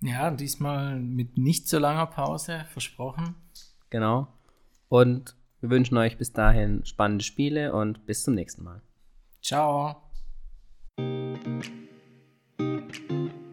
Ja, 0.02 0.32
diesmal 0.32 1.00
mit 1.00 1.38
nicht 1.38 1.68
so 1.68 1.80
langer 1.80 2.08
Pause, 2.08 2.66
versprochen. 2.72 3.36
Genau. 3.90 4.28
Und 4.90 5.36
wir 5.62 5.70
wünschen 5.70 5.98
euch 5.98 6.18
bis 6.18 6.34
dahin 6.34 6.86
spannende 6.86 7.24
Spiele 7.24 7.74
und 7.74 8.06
bis 8.06 8.24
zum 8.24 8.36
nächsten 8.36 8.64
Mal. 8.64 8.82
Ciao. 9.42 10.02
Thank 12.96 13.12
you. 13.12 13.45